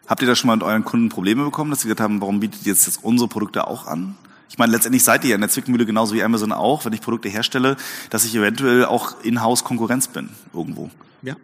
Habt 0.06 0.22
ihr 0.22 0.28
da 0.28 0.36
schon 0.36 0.48
mal 0.48 0.56
mit 0.56 0.64
euren 0.64 0.84
Kunden 0.84 1.08
Probleme 1.08 1.44
bekommen, 1.44 1.70
dass 1.70 1.80
sie 1.80 1.88
gesagt 1.88 2.00
haben, 2.00 2.20
warum 2.20 2.40
bietet 2.40 2.64
ihr 2.64 2.72
jetzt 2.72 3.02
unsere 3.02 3.28
Produkte 3.28 3.66
auch 3.66 3.86
an? 3.86 4.16
Ich 4.48 4.58
meine, 4.58 4.72
letztendlich 4.72 5.02
seid 5.02 5.24
ihr 5.24 5.30
ja 5.30 5.34
in 5.34 5.40
der 5.40 5.50
Zwickmühle 5.50 5.84
genauso 5.84 6.14
wie 6.14 6.22
Amazon 6.22 6.52
auch, 6.52 6.84
wenn 6.84 6.92
ich 6.92 7.00
Produkte 7.00 7.28
herstelle, 7.28 7.76
dass 8.10 8.24
ich 8.24 8.34
eventuell 8.34 8.84
auch 8.84 9.20
in-house 9.22 9.64
Konkurrenz 9.64 10.06
bin 10.06 10.28
irgendwo. 10.54 10.90
Ja, 11.22 11.36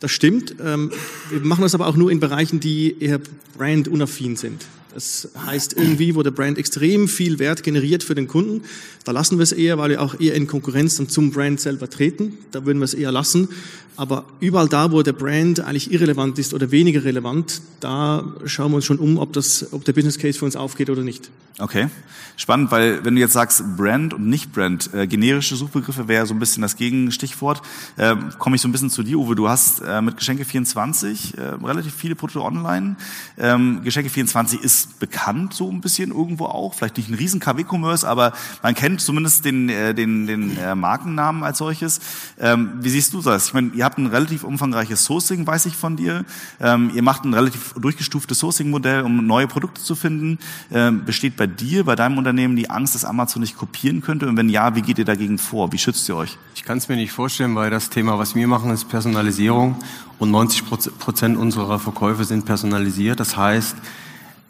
das 0.00 0.10
stimmt. 0.10 0.54
Ähm, 0.64 0.90
wir 1.30 1.40
machen 1.40 1.62
das 1.62 1.74
aber 1.74 1.86
auch 1.86 1.96
nur 1.96 2.10
in 2.10 2.20
Bereichen, 2.20 2.60
die 2.60 2.96
eher 3.00 3.20
brandunaffin 3.56 4.36
sind. 4.36 4.64
Das 4.94 5.28
heißt 5.46 5.74
irgendwie, 5.74 6.14
wo 6.16 6.22
der 6.22 6.32
Brand 6.32 6.58
extrem 6.58 7.06
viel 7.06 7.38
Wert 7.38 7.62
generiert 7.62 8.02
für 8.02 8.14
den 8.14 8.26
Kunden, 8.26 8.62
da 9.04 9.12
lassen 9.12 9.38
wir 9.38 9.44
es 9.44 9.52
eher, 9.52 9.78
weil 9.78 9.90
wir 9.90 10.02
auch 10.02 10.18
eher 10.18 10.34
in 10.34 10.46
Konkurrenz 10.46 10.96
dann 10.96 11.08
zum 11.08 11.30
Brand 11.30 11.60
selber 11.60 11.88
treten. 11.88 12.38
Da 12.50 12.66
würden 12.66 12.78
wir 12.78 12.84
es 12.84 12.94
eher 12.94 13.12
lassen. 13.12 13.48
Aber 13.96 14.24
überall 14.40 14.68
da, 14.68 14.92
wo 14.92 15.02
der 15.02 15.12
Brand 15.12 15.60
eigentlich 15.60 15.92
irrelevant 15.92 16.38
ist 16.38 16.54
oder 16.54 16.70
weniger 16.70 17.04
relevant, 17.04 17.60
da 17.80 18.34
schauen 18.46 18.72
wir 18.72 18.76
uns 18.76 18.86
schon 18.86 18.98
um, 18.98 19.18
ob 19.18 19.32
das, 19.34 19.72
ob 19.72 19.84
der 19.84 19.92
Business 19.92 20.18
Case 20.18 20.38
für 20.38 20.46
uns 20.46 20.56
aufgeht 20.56 20.88
oder 20.88 21.02
nicht. 21.02 21.30
Okay, 21.58 21.88
spannend, 22.36 22.70
weil 22.70 23.04
wenn 23.04 23.14
du 23.14 23.20
jetzt 23.20 23.34
sagst 23.34 23.62
Brand 23.76 24.14
und 24.14 24.26
nicht 24.26 24.52
Brand, 24.52 24.94
äh, 24.94 25.06
generische 25.06 25.54
Suchbegriffe 25.54 26.08
wäre 26.08 26.24
so 26.24 26.32
ein 26.32 26.38
bisschen 26.38 26.62
das 26.62 26.76
Gegenstichwort. 26.76 27.60
Äh, 27.98 28.16
Komme 28.38 28.56
ich 28.56 28.62
so 28.62 28.68
ein 28.68 28.72
bisschen 28.72 28.88
zu 28.88 29.02
dir, 29.02 29.18
Uwe, 29.20 29.34
du 29.34 29.50
hast 29.50 29.80
äh, 29.80 30.00
mit 30.00 30.18
Geschenke24 30.18 31.36
äh, 31.36 31.62
relativ 31.62 31.94
viele 31.94 32.14
Produkte 32.14 32.42
online. 32.42 32.96
Ähm, 33.36 33.82
Geschenke24 33.84 34.58
ist 34.58 34.98
bekannt 34.98 35.52
so 35.52 35.70
ein 35.70 35.82
bisschen 35.82 36.10
irgendwo 36.10 36.46
auch, 36.46 36.72
vielleicht 36.72 36.96
nicht 36.96 37.10
ein 37.10 37.14
riesen 37.16 37.38
KW-Commerce, 37.38 38.08
aber 38.08 38.32
man 38.62 38.74
kennt 38.74 39.02
zumindest 39.02 39.44
den, 39.44 39.68
äh, 39.68 39.92
den, 39.94 40.26
den 40.26 40.56
äh, 40.56 40.74
Markennamen 40.74 41.44
als 41.44 41.58
solches. 41.58 42.00
Ähm, 42.38 42.72
wie 42.80 42.88
siehst 42.88 43.12
du 43.12 43.20
das? 43.20 43.48
Ich 43.48 43.52
meine, 43.52 43.72
ihr 43.74 43.84
habt 43.84 43.98
ein 43.98 44.06
relativ 44.06 44.42
umfangreiches 44.42 45.04
Sourcing, 45.04 45.46
weiß 45.46 45.66
ich 45.66 45.76
von 45.76 45.96
dir. 45.96 46.24
Ähm, 46.58 46.90
ihr 46.94 47.02
macht 47.02 47.24
ein 47.24 47.34
relativ 47.34 47.74
durchgestuftes 47.74 48.38
Sourcing-Modell, 48.38 49.02
um 49.02 49.26
neue 49.26 49.48
Produkte 49.48 49.82
zu 49.82 49.96
finden. 49.96 50.38
Ähm, 50.72 51.04
besteht 51.04 51.36
bei 51.36 51.46
dir, 51.46 51.84
bei 51.84 51.94
deinem 51.94 52.16
Unternehmen 52.16 52.56
die 52.56 52.70
Angst, 52.70 52.94
dass 52.94 53.04
Amazon 53.04 53.42
nicht 53.42 53.58
kopieren 53.58 54.00
könnte? 54.00 54.26
Und 54.26 54.38
wenn 54.38 54.48
ja, 54.48 54.74
wie 54.76 54.82
geht 54.82 54.96
ihr 54.96 55.04
dagegen 55.04 55.36
vor? 55.36 55.72
Wie 55.72 55.78
schützt 55.78 56.08
ihr 56.08 56.16
euch? 56.16 56.38
Ich 56.54 56.64
kann 56.64 56.78
es 56.78 56.88
mir 56.88 56.96
nicht 56.96 57.12
vorstellen, 57.12 57.54
weil 57.54 57.68
das 57.68 57.90
Thema, 57.90 58.18
was 58.18 58.34
wir 58.34 58.48
machen, 58.48 58.70
ist 58.70 58.88
Personalisierung 59.00 59.76
und 60.18 60.30
90 60.30 60.64
Prozent 60.98 61.38
unserer 61.38 61.78
Verkäufe 61.78 62.24
sind 62.24 62.44
personalisiert. 62.44 63.18
Das 63.18 63.34
heißt, 63.34 63.74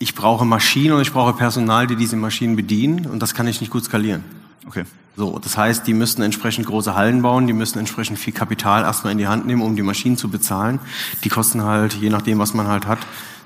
ich 0.01 0.17
brauche 0.17 0.45
Maschinen 0.45 0.95
und 0.95 1.03
ich 1.03 1.13
brauche 1.13 1.35
Personal, 1.35 1.87
die 1.87 1.95
diese 1.95 2.17
Maschinen 2.17 2.57
bedienen 2.57 3.07
und 3.07 3.21
das 3.21 3.33
kann 3.33 3.47
ich 3.47 3.61
nicht 3.61 3.71
gut 3.71 3.85
skalieren. 3.85 4.25
Okay. 4.67 4.85
So, 5.17 5.39
das 5.39 5.57
heißt, 5.57 5.87
die 5.87 5.95
müssen 5.95 6.23
entsprechend 6.23 6.67
große 6.67 6.97
Hallen 6.97 7.23
bauen, 7.23 7.47
die 7.47 7.53
müssen 7.53 7.79
entsprechend 7.79 8.19
viel 8.19 8.33
Kapital 8.33 8.83
erstmal 8.83 9.13
in 9.13 9.19
die 9.19 9.29
Hand 9.29 9.47
nehmen, 9.47 9.63
um 9.63 9.77
die 9.77 9.83
Maschinen 9.83 10.17
zu 10.17 10.29
bezahlen. 10.29 10.81
Die 11.23 11.29
kosten 11.29 11.63
halt, 11.63 11.95
je 11.95 12.11
nachdem, 12.11 12.41
was 12.41 12.53
man 12.53 12.67
halt 12.67 12.87
hat, 12.89 12.99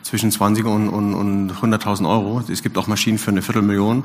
zwischen 0.03 0.31
20 0.31 0.65
und, 0.65 0.89
und, 0.89 1.15
und 1.15 1.53
100.000 1.53 2.09
Euro. 2.09 2.43
Es 2.49 2.63
gibt 2.63 2.79
auch 2.79 2.87
Maschinen 2.87 3.19
für 3.19 3.31
eine 3.31 3.43
Viertelmillion. 3.43 4.05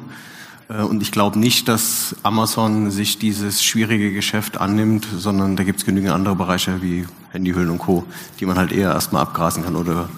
Äh, 0.69 0.83
und 0.83 1.01
ich 1.01 1.11
glaube 1.11 1.37
nicht, 1.37 1.67
dass 1.67 2.15
Amazon 2.23 2.91
sich 2.91 3.17
dieses 3.17 3.63
schwierige 3.63 4.13
Geschäft 4.13 4.59
annimmt, 4.59 5.07
sondern 5.17 5.55
da 5.55 5.63
gibt 5.63 5.79
es 5.79 5.85
genügend 5.85 6.11
andere 6.11 6.35
Bereiche 6.35 6.81
wie 6.81 7.05
Handyhüllen 7.31 7.69
und 7.69 7.79
Co., 7.79 8.05
die 8.39 8.45
man 8.45 8.57
halt 8.57 8.71
eher 8.71 8.91
erstmal 8.91 9.23
abgrasen 9.23 9.63
kann 9.63 9.75
oder 9.75 10.09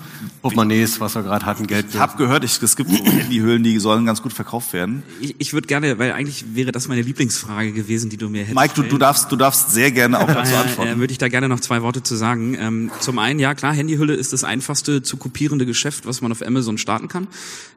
Portemonnaies, 0.41 0.99
was 0.99 1.15
wir 1.15 1.21
gerade 1.21 1.45
hatten, 1.45 1.67
Geld. 1.67 1.87
Ich 1.89 1.99
habe 1.99 2.17
gehört, 2.17 2.43
ich, 2.43 2.61
es 2.61 2.75
gibt 2.75 2.89
Handyhüllen, 3.05 3.63
die 3.63 3.77
sollen 3.79 4.05
ganz 4.05 4.23
gut 4.23 4.33
verkauft 4.33 4.73
werden. 4.73 5.03
Ich, 5.19 5.35
ich 5.37 5.53
würde 5.53 5.67
gerne, 5.67 5.99
weil 5.99 6.13
eigentlich 6.13 6.55
wäre 6.55 6.71
das 6.71 6.87
meine 6.87 7.01
Lieblingsfrage 7.01 7.71
gewesen, 7.73 8.09
die 8.09 8.17
du 8.17 8.29
mir 8.29 8.43
hättest. 8.43 8.55
Mike, 8.55 8.73
du, 8.75 8.83
du 8.83 8.97
darfst, 8.97 9.31
du 9.31 9.35
darfst 9.35 9.71
sehr 9.71 9.91
gerne 9.91 10.19
auch 10.19 10.27
dazu 10.33 10.55
antworten. 10.55 10.93
Äh, 10.93 10.97
würde 10.97 11.11
ich 11.11 11.19
da 11.19 11.27
gerne 11.27 11.47
noch 11.47 11.59
zwei 11.59 11.83
Worte 11.83 12.01
zu 12.01 12.15
sagen. 12.15 12.57
Ähm, 12.59 12.91
zum 12.99 13.19
einen, 13.19 13.39
ja 13.39 13.53
klar, 13.53 13.73
Handyhülle 13.73 14.13
ist 14.13 14.33
das 14.33 14.43
einfachste 14.43 15.03
zu 15.03 15.17
kopierende 15.17 15.65
Geschäft, 15.65 16.07
was 16.07 16.21
man 16.21 16.31
auf 16.31 16.41
Amazon 16.41 16.77
starten 16.79 17.07
kann. 17.07 17.27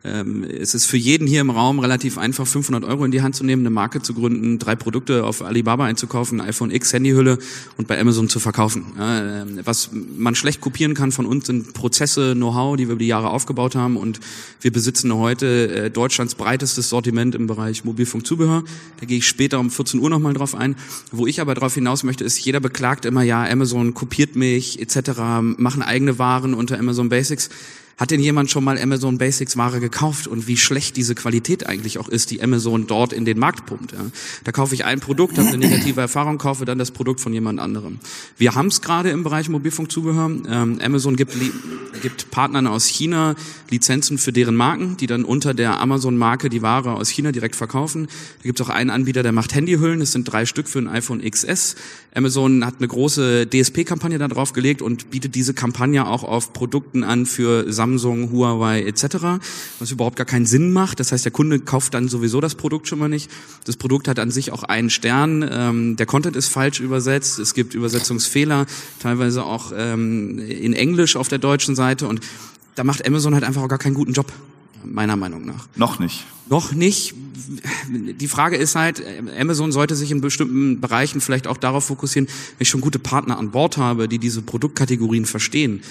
Ähm, 0.02 0.44
es 0.44 0.75
ist 0.75 0.87
für 0.87 0.97
jeden 0.97 1.26
hier 1.26 1.40
im 1.40 1.50
Raum 1.50 1.78
relativ 1.78 2.18
einfach, 2.18 2.47
500 2.47 2.85
Euro 2.85 3.04
in 3.04 3.11
die 3.11 3.23
Hand 3.23 3.37
zu 3.37 3.44
nehmen, 3.44 3.62
eine 3.62 3.71
Marke 3.71 4.00
zu 4.00 4.14
gründen, 4.14 4.59
drei 4.59 4.75
Produkte 4.75 5.25
auf 5.25 5.42
Alibaba 5.42 5.85
einzukaufen, 5.85 6.40
iPhone 6.40 6.71
X 6.71 6.92
Handyhülle 6.92 7.38
und 7.76 7.88
bei 7.88 8.00
Amazon 8.00 8.28
zu 8.28 8.40
verkaufen. 8.40 8.85
Äh, 8.99 9.64
was 9.64 9.90
man 9.92 10.35
schlecht 10.35 10.61
kopieren 10.61 10.94
kann 10.94 11.12
von 11.12 11.26
uns 11.26 11.47
sind 11.47 11.75
Prozesse, 11.75 12.35
Know-how, 12.54 12.76
die 12.76 12.87
wir 12.87 12.92
über 12.92 13.00
die 13.00 13.08
Jahre 13.08 13.30
aufgebaut 13.30 13.75
haben 13.75 13.96
und 13.96 14.20
wir 14.61 14.73
besitzen 14.73 15.12
heute 15.14 15.87
äh, 15.87 15.90
Deutschlands 15.90 16.34
breitestes 16.34 16.88
Sortiment 16.88 17.34
im 17.34 17.46
Bereich 17.46 17.84
Mobilfunkzubehör. 17.84 18.62
Da 19.00 19.06
gehe 19.06 19.18
ich 19.18 19.26
später 19.26 19.58
um 19.58 19.70
14 19.70 20.00
Uhr 20.00 20.08
nochmal 20.08 20.34
drauf 20.34 20.54
ein. 20.54 20.76
Wo 21.11 21.26
ich 21.26 21.40
aber 21.40 21.54
darauf 21.54 21.75
hinaus 21.75 22.04
möchte, 22.04 22.25
ist, 22.25 22.38
jeder 22.38 22.61
beklagt 22.61 23.04
immer, 23.04 23.23
ja, 23.23 23.44
Amazon 23.44 23.94
kopiert 23.94 24.37
mich 24.37 24.80
etc., 24.80 25.20
machen 25.56 25.82
eigene 25.82 26.18
Waren 26.18 26.54
unter 26.54 26.78
Amazon 26.78 27.08
Basics. 27.08 27.50
Hat 27.97 28.11
denn 28.11 28.21
jemand 28.21 28.51
schon 28.51 28.65
mal 28.65 28.79
Amazon 28.79 29.19
Basics 29.19 29.57
Ware 29.57 29.81
gekauft 29.81 30.27
und 30.27 30.49
wie 30.49 30.57
schlecht 30.57 30.97
diese 30.97 31.15
Qualität 31.15 31.67
eigentlich 31.67 31.99
auch 31.99 32.09
ist, 32.09 32.31
die 32.31 32.43
Amazon 32.43 32.87
dort 32.87 33.13
in 33.13 33.25
den 33.25 33.39
Markt 33.39 33.67
pumpt? 33.67 33.93
Ja? 33.93 33.99
Da 34.43 34.53
kaufe 34.53 34.75
ich 34.75 34.85
ein 34.85 35.01
Produkt, 35.01 35.39
habe 35.39 35.49
eine 35.49 35.59
negative 35.59 36.01
Erfahrung, 36.01 36.39
kaufe 36.39 36.65
dann 36.65 36.79
das 36.79 36.91
Produkt 36.91 37.21
von 37.21 37.33
jemand 37.33 37.61
anderem. 37.61 38.01
Wir 38.37 38.55
haben 38.55 38.67
es 38.67 38.81
gerade 38.81 39.11
im 39.11 39.23
Bereich 39.23 39.49
Mobilfunkzubehör. 39.49 40.27
Ähm, 40.27 40.79
Amazon 40.83 41.17
gibt, 41.17 41.37
gibt 42.03 42.31
Partnern 42.31 42.67
aus 42.67 42.87
China 42.87 43.37
Lizenzen 43.71 44.19
für 44.19 44.33
deren 44.33 44.57
Marken, 44.57 44.97
die 44.97 45.07
dann 45.07 45.25
unter 45.25 45.55
der 45.55 45.81
Amazon-Marke 45.81 46.49
die 46.49 46.63
Ware 46.63 46.95
aus 46.95 47.09
China 47.09 47.33
direkt 47.33 47.57
verkaufen. 47.57 48.07
Da 48.07 48.43
gibt 48.43 48.61
es 48.61 48.67
auch 48.67 48.71
einen 48.71 48.91
Anbieter, 48.91 49.23
der 49.23 49.33
macht 49.33 49.55
Handyhüllen. 49.55 50.01
Das 50.01 50.13
sind 50.13 50.25
drei 50.25 50.47
Stück 50.47 50.69
für 50.69 50.79
ein 50.79 50.89
iPhone 50.89 51.21
XS. 51.23 51.77
Amazon 52.15 52.65
hat 52.65 52.77
eine 52.79 52.87
große 52.87 53.49
DSP-Kampagne 53.49 54.19
da 54.19 54.29
drauf 54.29 54.53
gelegt 54.53 54.83
und 54.83 55.11
bietet 55.11 55.35
diese 55.35 55.53
Kampagne 55.53 56.07
auch 56.07 56.23
auf 56.23 56.53
Produkten 56.53 57.03
an 57.03 57.27
für 57.27 57.73
Samsung, 57.85 58.33
Huawei 58.33 58.83
etc., 58.83 59.43
was 59.79 59.91
überhaupt 59.91 60.17
gar 60.17 60.25
keinen 60.25 60.47
Sinn 60.47 60.73
macht. 60.73 61.00
Das 61.00 61.12
heißt, 61.12 61.26
der 61.26 61.33
Kunde 61.33 61.61
kauft 61.61 61.93
dann 61.93 62.09
sowieso 62.09 62.41
das 62.41 62.55
Produkt 62.55 62.88
schon 62.88 62.99
mal 62.99 63.11
nicht. 63.11 63.31
Das 63.64 63.76
Produkt 63.76 64.09
hat 64.09 64.19
an 64.19 64.31
sich 64.31 64.53
auch 64.53 64.62
einen 64.62 64.88
Stern. 64.88 65.47
Ähm, 65.50 65.97
der 65.97 66.07
Content 66.07 66.35
ist 66.35 66.49
falsch 66.49 66.81
übersetzt. 66.81 67.38
Es 67.38 67.53
gibt 67.53 67.75
Übersetzungsfehler, 67.75 68.64
teilweise 69.00 69.45
auch 69.45 69.73
ähm, 69.76 70.38
in 70.38 70.73
Englisch 70.73 71.17
auf 71.17 71.29
der 71.29 71.38
deutschen 71.38 71.76
Seite. 71.76 72.09
Und 72.09 72.21
da 72.75 72.85
macht 72.85 73.07
Amazon 73.07 73.35
halt 73.35 73.45
einfach 73.45 73.62
auch 73.62 73.69
gar 73.69 73.79
keinen 73.79 73.95
guten 73.95 74.14
Job, 74.14 74.33
meiner 74.83 75.17
Meinung 75.17 75.45
nach. 75.45 75.69
Noch 75.76 75.99
nicht. 75.99 76.25
Noch 76.49 76.73
nicht. 76.73 77.14
Die 77.93 78.29
Frage 78.29 78.57
ist 78.57 78.76
halt, 78.76 79.03
Amazon 79.38 79.73
sollte 79.73 79.95
sich 79.95 80.11
in 80.11 80.23
bestimmten 80.23 80.81
Bereichen 80.81 81.21
vielleicht 81.21 81.47
auch 81.47 81.59
darauf 81.59 81.85
fokussieren, 81.85 82.29
wenn 82.29 82.62
ich 82.62 82.71
schon 82.71 82.81
gute 82.81 82.99
Partner 82.99 83.38
an 83.38 83.50
Bord 83.50 83.76
habe, 83.76 84.09
die 84.09 84.19
diese 84.19 84.41
Produktkategorien 84.41 85.26
verstehen, 85.26 85.83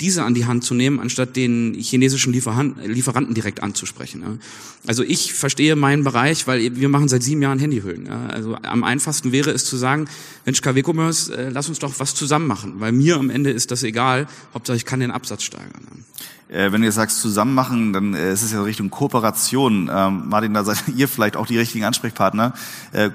diese 0.00 0.24
an 0.24 0.34
die 0.34 0.46
Hand 0.46 0.64
zu 0.64 0.74
nehmen, 0.74 1.00
anstatt 1.00 1.36
den 1.36 1.74
chinesischen 1.74 2.32
Lieferanten 2.32 3.34
direkt 3.34 3.62
anzusprechen. 3.62 4.40
Also 4.86 5.04
ich 5.04 5.32
verstehe 5.32 5.76
meinen 5.76 6.02
Bereich, 6.02 6.46
weil 6.46 6.76
wir 6.76 6.88
machen 6.88 7.08
seit 7.08 7.22
sieben 7.22 7.42
Jahren 7.42 7.58
Handyhüllen. 7.58 8.08
Also 8.08 8.56
am 8.62 8.82
einfachsten 8.82 9.30
wäre 9.30 9.50
es 9.50 9.64
zu 9.64 9.76
sagen, 9.76 10.06
Mensch, 10.44 10.60
KW 10.60 10.82
Commerce, 10.82 11.32
äh, 11.32 11.50
lass 11.50 11.68
uns 11.68 11.78
doch 11.78 11.92
was 11.98 12.14
zusammen 12.14 12.46
machen, 12.46 12.74
weil 12.78 12.90
mir 12.92 13.16
am 13.16 13.30
Ende 13.30 13.50
ist 13.50 13.70
das 13.70 13.84
egal, 13.84 14.26
Hauptsache 14.54 14.76
ich 14.76 14.84
kann 14.84 15.00
den 15.00 15.12
Absatz 15.12 15.44
steigern. 15.44 16.04
Äh, 16.48 16.72
wenn 16.72 16.80
du 16.80 16.86
jetzt 16.86 16.96
sagst 16.96 17.20
zusammen 17.20 17.54
machen, 17.54 17.92
dann 17.92 18.14
äh, 18.14 18.32
ist 18.32 18.42
es 18.42 18.52
ja 18.52 18.62
Richtung 18.62 18.90
Kooperation. 18.90 19.88
Ähm, 19.92 20.28
Martin, 20.28 20.52
da 20.52 20.64
seid 20.64 20.82
ihr 20.96 21.06
vielleicht 21.06 21.36
auch 21.36 21.46
die 21.46 21.58
richtigen 21.58 21.84
Ansprechpartner. 21.84 22.54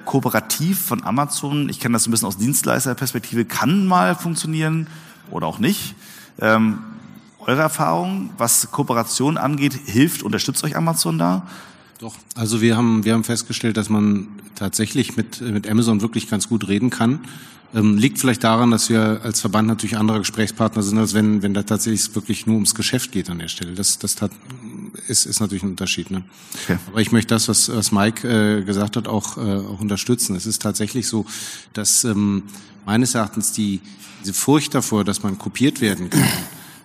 kooperativ 0.05 0.79
von 0.79 1.03
Amazon, 1.03 1.69
ich 1.69 1.79
kenne 1.79 1.93
das 1.93 2.07
ein 2.07 2.11
bisschen 2.11 2.27
aus 2.27 2.37
Dienstleisterperspektive, 2.37 3.45
kann 3.45 3.85
mal 3.85 4.15
funktionieren 4.15 4.87
oder 5.29 5.47
auch 5.47 5.59
nicht. 5.59 5.95
Ähm, 6.39 6.79
eure 7.39 7.61
Erfahrung, 7.61 8.31
was 8.37 8.71
Kooperation 8.71 9.37
angeht, 9.37 9.73
hilft, 9.73 10.23
unterstützt 10.23 10.63
euch 10.63 10.75
Amazon 10.75 11.17
da? 11.17 11.47
Doch. 11.99 12.15
Also 12.35 12.61
wir 12.61 12.77
haben, 12.77 13.03
wir 13.05 13.13
haben 13.13 13.23
festgestellt, 13.23 13.77
dass 13.77 13.89
man 13.89 14.27
tatsächlich 14.55 15.17
mit, 15.17 15.41
mit 15.41 15.67
Amazon 15.67 16.01
wirklich 16.01 16.29
ganz 16.29 16.47
gut 16.47 16.67
reden 16.67 16.89
kann. 16.89 17.21
Ähm, 17.73 17.97
liegt 17.97 18.19
vielleicht 18.19 18.43
daran, 18.43 18.71
dass 18.71 18.89
wir 18.89 19.21
als 19.23 19.41
Verband 19.41 19.67
natürlich 19.67 19.97
andere 19.97 20.19
Gesprächspartner 20.19 20.83
sind, 20.83 20.97
als 20.97 21.13
wenn, 21.13 21.41
wenn 21.41 21.53
da 21.53 21.63
tatsächlich 21.63 22.15
wirklich 22.15 22.45
nur 22.45 22.55
ums 22.55 22.75
Geschäft 22.75 23.11
geht 23.11 23.29
an 23.29 23.39
der 23.39 23.49
Stelle. 23.49 23.73
Das, 23.73 23.99
das 23.99 24.21
hat, 24.21 24.31
ist, 25.07 25.25
ist 25.25 25.41
natürlich 25.41 25.63
ein 25.63 25.71
Unterschied. 25.71 26.09
Ne? 26.09 26.23
Okay. 26.63 26.77
Aber 26.87 27.01
ich 27.01 27.11
möchte 27.11 27.33
das, 27.33 27.49
was, 27.49 27.69
was 27.69 27.91
Mike 27.91 28.27
äh, 28.27 28.63
gesagt 28.63 28.95
hat, 28.95 29.07
auch, 29.07 29.37
äh, 29.37 29.41
auch 29.41 29.81
unterstützen. 29.81 30.35
Es 30.35 30.45
ist 30.45 30.61
tatsächlich 30.61 31.07
so, 31.07 31.25
dass 31.73 32.05
ähm, 32.05 32.43
meines 32.85 33.15
Erachtens 33.15 33.51
die, 33.51 33.81
diese 34.21 34.33
Furcht 34.33 34.73
davor, 34.73 35.03
dass 35.03 35.23
man 35.23 35.37
kopiert 35.37 35.81
werden 35.81 36.09
kann, 36.09 36.23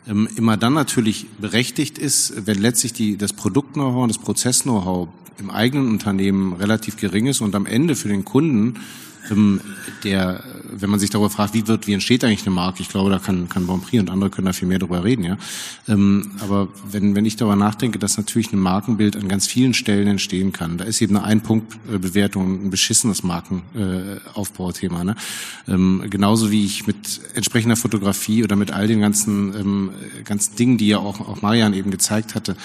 immer 0.06 0.56
dann 0.56 0.74
natürlich 0.74 1.26
berechtigt 1.40 1.98
ist, 1.98 2.46
wenn 2.46 2.60
letztlich 2.60 2.92
die, 2.92 3.16
das 3.16 3.32
Produkt-Know-how 3.32 4.02
und 4.02 4.08
das 4.08 4.18
Prozess-Know-how 4.18 5.08
im 5.38 5.50
eigenen 5.50 5.88
Unternehmen 5.88 6.52
relativ 6.54 6.96
gering 6.96 7.26
ist 7.26 7.40
und 7.40 7.54
am 7.54 7.66
Ende 7.66 7.94
für 7.94 8.08
den 8.08 8.24
Kunden 8.24 8.80
ähm, 9.30 9.60
der, 10.04 10.42
wenn 10.70 10.90
man 10.90 10.98
sich 10.98 11.10
darüber 11.10 11.30
fragt, 11.30 11.54
wie 11.54 11.66
wird, 11.66 11.86
wie 11.86 11.92
entsteht 11.92 12.24
eigentlich 12.24 12.46
eine 12.46 12.54
Marke, 12.54 12.82
ich 12.82 12.88
glaube, 12.88 13.10
da 13.10 13.18
kann, 13.18 13.48
kann 13.48 13.66
Bonprix 13.66 14.00
und 14.00 14.10
andere 14.10 14.30
können 14.30 14.46
da 14.46 14.52
viel 14.52 14.68
mehr 14.68 14.78
darüber 14.78 15.04
reden, 15.04 15.24
ja. 15.24 15.36
Ähm, 15.88 16.32
aber 16.40 16.68
wenn, 16.90 17.14
wenn 17.14 17.24
ich 17.24 17.36
darüber 17.36 17.56
nachdenke, 17.56 17.98
dass 17.98 18.16
natürlich 18.16 18.52
ein 18.52 18.58
Markenbild 18.58 19.16
an 19.16 19.28
ganz 19.28 19.46
vielen 19.46 19.74
Stellen 19.74 20.08
entstehen 20.08 20.52
kann, 20.52 20.78
da 20.78 20.84
ist 20.84 21.00
eben 21.00 21.16
eine 21.16 21.24
Ein-Punkt-Bewertung 21.26 22.66
ein 22.66 22.70
beschissenes 22.70 23.22
Markenaufbauthema, 23.22 25.04
ne? 25.04 25.16
Ähm, 25.68 26.04
genauso 26.10 26.50
wie 26.50 26.64
ich 26.64 26.86
mit 26.86 27.20
entsprechender 27.34 27.76
Fotografie 27.76 28.42
oder 28.44 28.56
mit 28.56 28.72
all 28.72 28.86
den 28.86 29.00
ganzen, 29.00 29.54
ähm, 29.54 29.90
ganzen 30.24 30.56
Dingen, 30.56 30.78
die 30.78 30.88
ja 30.88 30.98
auch, 30.98 31.20
auch 31.20 31.42
Marian 31.42 31.74
eben 31.74 31.90
gezeigt 31.90 32.34
hatte, 32.34 32.56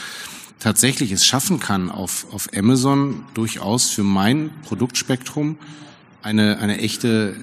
tatsächlich 0.60 1.12
es 1.12 1.26
schaffen 1.26 1.60
kann, 1.60 1.92
auf, 1.92 2.26
auf 2.32 2.50
Amazon 2.56 3.24
durchaus 3.34 3.90
für 3.90 4.04
mein 4.04 4.50
Produktspektrum 4.64 5.58
eine, 6.28 6.60
eine 6.60 6.80
echte 6.80 7.36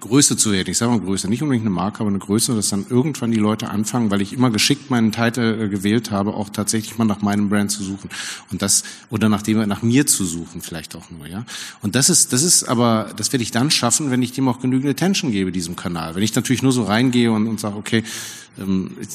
Größe 0.00 0.36
zu 0.36 0.52
werden. 0.52 0.70
Ich 0.70 0.78
sage 0.78 0.92
mal 0.92 1.00
Größe, 1.00 1.28
nicht 1.28 1.42
unbedingt 1.42 1.64
eine 1.64 1.74
Marke, 1.74 2.00
aber 2.00 2.10
eine 2.10 2.20
Größe, 2.20 2.54
dass 2.54 2.68
dann 2.68 2.86
irgendwann 2.88 3.32
die 3.32 3.38
Leute 3.38 3.68
anfangen, 3.70 4.12
weil 4.12 4.20
ich 4.20 4.32
immer 4.32 4.50
geschickt 4.50 4.90
meinen 4.90 5.10
Titel 5.10 5.60
äh, 5.60 5.68
gewählt 5.68 6.12
habe, 6.12 6.34
auch 6.34 6.48
tatsächlich 6.50 6.96
mal 6.98 7.04
nach 7.04 7.20
meinem 7.20 7.48
Brand 7.48 7.72
zu 7.72 7.82
suchen 7.82 8.08
und 8.52 8.62
das 8.62 8.84
oder 9.10 9.28
nach 9.28 9.42
dem 9.42 9.66
nach 9.66 9.82
mir 9.82 10.06
zu 10.06 10.24
suchen, 10.24 10.60
vielleicht 10.60 10.94
auch 10.94 11.10
nur, 11.10 11.26
ja. 11.26 11.44
Und 11.82 11.96
das 11.96 12.10
ist 12.10 12.32
das 12.32 12.44
ist 12.44 12.68
aber 12.68 13.10
das 13.16 13.32
werde 13.32 13.42
ich 13.42 13.50
dann 13.50 13.72
schaffen, 13.72 14.12
wenn 14.12 14.22
ich 14.22 14.30
dem 14.30 14.46
auch 14.46 14.60
genügend 14.60 14.88
Attention 14.88 15.32
gebe 15.32 15.50
diesem 15.50 15.74
Kanal. 15.74 16.14
Wenn 16.14 16.22
ich 16.22 16.34
natürlich 16.34 16.62
nur 16.62 16.72
so 16.72 16.84
reingehe 16.84 17.32
und, 17.32 17.48
und 17.48 17.58
sage, 17.58 17.76
okay, 17.76 18.04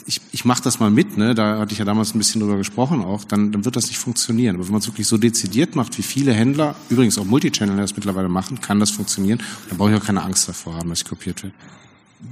ich, 0.05 0.21
ich 0.31 0.45
mache 0.45 0.63
das 0.63 0.79
mal 0.79 0.89
mit, 0.89 1.17
ne? 1.17 1.35
da 1.35 1.59
hatte 1.59 1.73
ich 1.73 1.79
ja 1.79 1.85
damals 1.85 2.15
ein 2.15 2.17
bisschen 2.17 2.41
drüber 2.41 2.57
gesprochen 2.57 3.01
auch, 3.01 3.23
dann, 3.23 3.51
dann 3.51 3.65
wird 3.65 3.75
das 3.75 3.87
nicht 3.87 3.97
funktionieren. 3.97 4.55
Aber 4.55 4.65
wenn 4.65 4.71
man 4.71 4.81
es 4.81 4.87
wirklich 4.87 5.07
so 5.07 5.17
dezidiert 5.17 5.75
macht, 5.75 5.97
wie 5.97 6.03
viele 6.03 6.33
Händler, 6.33 6.75
übrigens 6.89 7.17
auch 7.17 7.25
Multichannel 7.25 7.75
das 7.75 7.95
mittlerweile 7.95 8.29
machen, 8.29 8.61
kann 8.61 8.79
das 8.79 8.91
funktionieren. 8.91 9.41
Dann 9.69 9.77
brauche 9.77 9.91
ich 9.91 9.97
auch 9.97 10.05
keine 10.05 10.23
Angst 10.23 10.47
davor 10.47 10.75
haben, 10.75 10.89
dass 10.89 10.99
ich 10.99 11.05
kopiert 11.05 11.43
werde. 11.43 11.55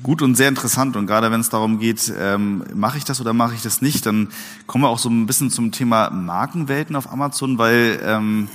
gut 0.04 0.22
und 0.22 0.36
sehr 0.36 0.48
interessant. 0.48 0.96
Und 0.96 1.08
gerade 1.08 1.32
wenn 1.32 1.42
es 1.42 1.50
darum 1.50 1.80
geht, 1.80 2.14
ähm, 2.18 2.64
mache 2.74 2.98
ich 2.98 3.04
das 3.04 3.20
oder 3.20 3.34
mache 3.34 3.56
ich 3.56 3.62
das 3.62 3.82
nicht, 3.82 4.06
dann 4.06 4.30
kommen 4.66 4.84
wir 4.86 4.90
auch 4.90 5.00
so 5.00 5.10
ein 5.10 5.26
bisschen 5.26 5.50
zum 5.50 5.72
Thema 5.72 6.10
Markenwelten 6.12 6.96
auf 6.96 7.12
Amazon, 7.12 7.58
weil 7.58 8.00
ähm, 8.04 8.48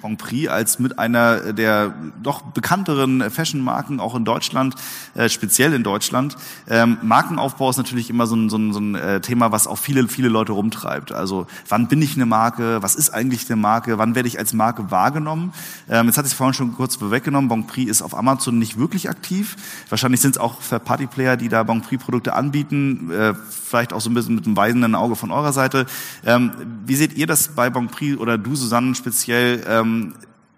Bon 0.00 0.16
Prix 0.16 0.48
als 0.48 0.78
mit 0.78 0.98
einer 0.98 1.52
der 1.52 1.94
doch 2.22 2.42
bekannteren 2.42 3.30
Fashion-Marken 3.30 4.00
auch 4.00 4.14
in 4.14 4.24
Deutschland, 4.24 4.74
äh, 5.14 5.28
speziell 5.28 5.72
in 5.72 5.82
Deutschland, 5.82 6.36
ähm, 6.68 6.98
Markenaufbau 7.02 7.70
ist 7.70 7.76
natürlich 7.76 8.10
immer 8.10 8.26
so 8.26 8.36
ein, 8.36 8.50
so 8.50 8.56
ein, 8.56 8.72
so 8.72 8.80
ein 8.80 8.94
äh, 8.94 9.20
Thema, 9.20 9.52
was 9.52 9.66
auch 9.66 9.78
viele, 9.78 10.06
viele 10.08 10.28
Leute 10.28 10.52
rumtreibt. 10.52 11.12
Also 11.12 11.46
wann 11.68 11.88
bin 11.88 12.02
ich 12.02 12.16
eine 12.16 12.26
Marke? 12.26 12.82
Was 12.82 12.94
ist 12.94 13.10
eigentlich 13.10 13.48
eine 13.48 13.56
Marke? 13.56 13.98
Wann 13.98 14.14
werde 14.14 14.28
ich 14.28 14.38
als 14.38 14.52
Marke 14.52 14.90
wahrgenommen? 14.90 15.52
Ähm, 15.88 16.06
jetzt 16.06 16.18
hatte 16.18 16.28
ich 16.28 16.34
vorhin 16.34 16.54
schon 16.54 16.74
kurz 16.74 16.96
vorweggenommen, 16.96 17.48
Bon 17.48 17.66
Prix 17.66 17.90
ist 17.90 18.02
auf 18.02 18.16
Amazon 18.16 18.58
nicht 18.58 18.78
wirklich 18.78 19.08
aktiv. 19.08 19.56
Wahrscheinlich 19.88 20.20
sind 20.20 20.32
es 20.32 20.38
auch 20.38 20.60
für 20.60 20.78
Partyplayer, 20.80 21.36
die 21.36 21.48
da 21.48 21.62
Bon 21.62 21.80
Prix 21.80 22.02
Produkte 22.02 22.34
anbieten, 22.34 23.10
äh, 23.10 23.34
vielleicht 23.48 23.92
auch 23.92 24.00
so 24.00 24.10
ein 24.10 24.14
bisschen 24.14 24.34
mit 24.34 24.46
einem 24.46 24.56
weisenden 24.56 24.94
Auge 24.94 25.16
von 25.16 25.30
eurer 25.30 25.52
Seite. 25.52 25.86
Ähm, 26.26 26.52
wie 26.86 26.96
seht 26.96 27.16
ihr 27.16 27.26
das 27.26 27.48
bei 27.48 27.70
Bon 27.70 27.88
Prix 27.88 28.18
oder 28.18 28.38
du, 28.38 28.54
Susanne, 28.54 28.94
speziell? 28.94 29.43
Ähm, 29.66 30.14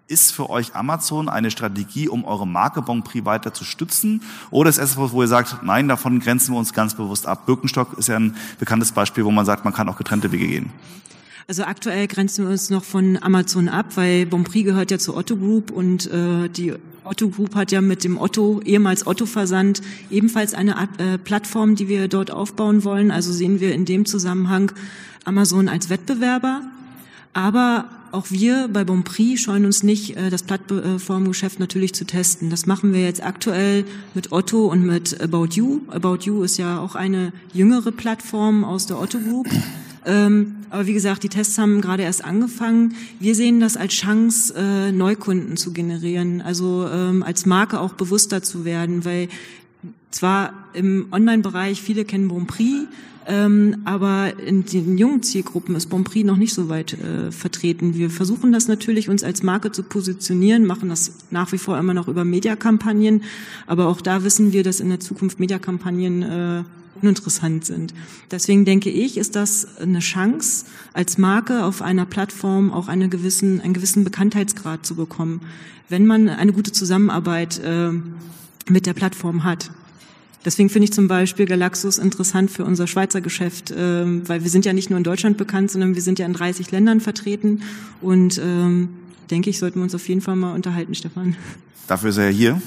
ist 0.09 0.33
für 0.33 0.51
euch 0.51 0.75
Amazon 0.75 1.29
eine 1.29 1.51
Strategie, 1.51 2.09
um 2.09 2.25
eure 2.25 2.47
Marke 2.47 2.83
Bon 2.83 3.03
Prix 3.03 3.25
weiter 3.25 3.53
zu 3.53 3.65
stützen? 3.65 4.23
Oder 4.51 4.71
ist 4.71 4.79
es 4.79 4.93
etwas, 4.93 5.13
wo 5.13 5.23
ihr 5.23 5.29
sagt, 5.29 5.63
nein, 5.65 5.89
davon 5.89 6.21
grenzen 6.21 6.55
wir 6.55 6.59
uns 6.59 6.73
ganz 6.73 6.95
bewusst 6.95 7.27
ab? 7.27 7.47
Birkenstock 7.47 7.99
ist 7.99 8.09
ja 8.09 8.17
ein 8.17 8.37
bekanntes 8.59 8.93
Beispiel, 8.93 9.25
wo 9.25 9.31
man 9.31 9.45
sagt, 9.45 9.65
man 9.65 9.75
kann 9.75 9.89
auch 9.89 9.97
getrennte 9.97 10.31
Wege 10.31 10.47
gehen. 10.47 10.71
Also 11.49 11.63
aktuell 11.63 12.09
grenzen 12.09 12.45
wir 12.45 12.51
uns 12.51 12.71
noch 12.71 12.83
von 12.83 13.19
Amazon 13.23 13.69
ab, 13.69 13.87
weil 13.97 14.27
Bonprix 14.27 14.65
gehört 14.65 14.91
ja 14.91 14.99
zur 14.99 15.17
Otto 15.17 15.37
Group 15.37 15.71
und 15.71 16.11
äh, 16.11 16.49
die 16.49 16.75
Otto 17.05 17.29
Group 17.29 17.55
hat 17.55 17.71
ja 17.71 17.81
mit 17.81 18.03
dem 18.03 18.19
Otto, 18.19 18.61
ehemals 18.65 19.07
Otto 19.07 19.27
Versand, 19.27 19.81
ebenfalls 20.11 20.55
eine 20.55 20.89
äh, 20.99 21.19
Plattform, 21.19 21.77
die 21.77 21.89
wir 21.89 22.09
dort 22.09 22.33
aufbauen 22.33 22.83
wollen. 22.83 23.13
Also 23.13 23.33
sehen 23.33 23.61
wir 23.61 23.73
in 23.75 23.85
dem 23.85 24.07
Zusammenhang 24.07 24.73
Amazon 25.25 25.69
als 25.69 25.89
Wettbewerber. 25.89 26.63
Aber 27.33 27.85
auch 28.17 28.31
wir 28.31 28.69
bei 28.73 28.83
Bonprix 28.85 29.43
scheuen 29.43 29.67
uns 29.67 29.83
nicht, 29.83 30.17
äh, 30.17 30.31
das 30.31 30.43
Plattformgeschäft 30.43 31.61
natürlich 31.61 31.95
zu 31.95 32.07
testen. 32.07 32.51
Das 32.51 32.67
machen 32.67 32.93
wir 32.93 33.03
jetzt 33.03 33.23
aktuell 33.23 33.85
mit 34.15 34.33
Otto 34.33 34.67
und 34.67 34.85
mit 34.85 35.21
About 35.21 35.49
You. 35.53 35.83
About 35.89 36.21
You 36.23 36.43
ist 36.43 36.57
ja 36.57 36.81
auch 36.81 36.95
eine 36.95 37.33
jüngere 37.53 37.93
Plattform 37.93 38.65
aus 38.65 38.87
der 38.87 39.01
Otto 39.01 39.19
Group. 39.19 39.49
Ähm, 40.09 40.59
aber 40.71 40.87
wie 40.87 40.93
gesagt, 40.93 41.25
die 41.25 41.29
Tests 41.29 41.59
haben 41.59 41.81
gerade 41.81 42.05
erst 42.05 42.25
angefangen. 42.25 42.95
Wir 43.19 43.35
sehen 43.35 43.59
das 43.59 43.77
als 43.77 43.93
Chance, 43.93 44.55
äh, 44.57 44.93
Neukunden 44.93 45.57
zu 45.57 45.73
generieren, 45.73 46.41
also 46.43 46.87
ähm, 46.89 47.25
als 47.25 47.45
Marke 47.45 47.81
auch 47.81 47.95
bewusster 47.95 48.41
zu 48.41 48.65
werden, 48.65 49.05
weil 49.05 49.29
zwar 50.13 50.53
im 50.75 51.09
Online-Bereich 51.11 51.83
viele 51.83 52.05
kennen 52.05 52.29
Bonprix, 52.29 52.87
ähm, 53.27 53.79
aber 53.85 54.39
in 54.39 54.65
den 54.65 54.99
jungen 54.99 55.23
Zielgruppen 55.23 55.75
ist 55.75 55.87
Bonprix 55.87 56.25
noch 56.25 56.37
nicht 56.37 56.55
so 56.55 56.69
weit 56.69 56.93
äh, 56.95 57.33
vertreten. 57.33 57.95
Wir 57.95 58.09
versuchen 58.09 58.53
das 58.53 58.69
natürlich, 58.69 59.09
uns 59.09 59.25
als 59.25 59.43
Marke 59.43 59.73
zu 59.73 59.83
positionieren, 59.83 60.65
machen 60.65 60.89
das 60.89 61.13
nach 61.31 61.51
wie 61.51 61.59
vor 61.59 61.77
immer 61.77 61.95
noch 61.95 62.07
über 62.07 62.25
Mediakampagnen, 62.25 63.25
aber 63.67 63.89
auch 63.89 64.01
da 64.01 64.23
wissen 64.23 64.53
wir, 64.53 64.63
dass 64.63 64.79
in 64.79 64.91
der 64.91 65.01
Zukunft 65.01 65.41
Mediakampagnen 65.41 66.23
äh, 66.23 66.63
uninteressant 67.03 67.65
sind. 67.65 67.95
Deswegen 68.31 68.65
denke 68.65 68.91
ich, 68.91 69.19
ist 69.19 69.37
das 69.37 69.77
eine 69.79 69.99
Chance, 69.99 70.67
als 70.93 71.19
Marke 71.19 71.65
auf 71.65 71.83
einer 71.83 72.07
Plattform 72.07 72.73
auch 72.73 72.89
eine 72.89 73.09
gewissen, 73.09 73.61
einen 73.61 73.75
gewissen 73.75 74.05
Bekanntheitsgrad 74.05 74.87
zu 74.87 74.95
bekommen, 74.95 75.41
wenn 75.89 76.07
man 76.07 76.29
eine 76.29 76.53
gute 76.53 76.73
Zusammenarbeit 76.73 77.59
äh, 77.59 77.91
mit 78.69 78.87
der 78.87 78.95
Plattform 78.95 79.45
hat. 79.45 79.71
Deswegen 80.45 80.69
finde 80.69 80.85
ich 80.85 80.93
zum 80.93 81.09
Beispiel 81.09 81.47
Galaxus 81.47 81.99
interessant 81.99 82.51
für 82.51 82.65
unser 82.65 82.87
Schweizer 82.87 83.21
Geschäft, 83.21 83.71
äh, 83.71 84.29
weil 84.29 84.43
wir 84.43 84.51
sind 84.51 84.65
ja 84.65 84.73
nicht 84.73 84.91
nur 84.91 84.97
in 84.97 85.05
Deutschland 85.05 85.37
bekannt, 85.37 85.71
sondern 85.71 85.95
wir 85.95 86.03
sind 86.03 86.19
ja 86.19 86.27
in 86.27 86.33
30 86.33 86.71
Ländern 86.71 87.01
vertreten 87.01 87.63
und 88.01 88.39
ähm, 88.39 88.91
denke 89.31 89.51
ich, 89.51 89.59
sollten 89.59 89.81
wir 89.81 89.85
uns 89.85 89.95
auf 89.95 90.09
jeden 90.09 90.21
Fall 90.21 90.37
mal 90.37 90.55
unterhalten, 90.55 90.95
Stefan. 90.95 91.37
Dafür 91.87 92.11
ist 92.11 92.17
er 92.17 92.31
ja 92.31 92.37
hier. 92.37 92.63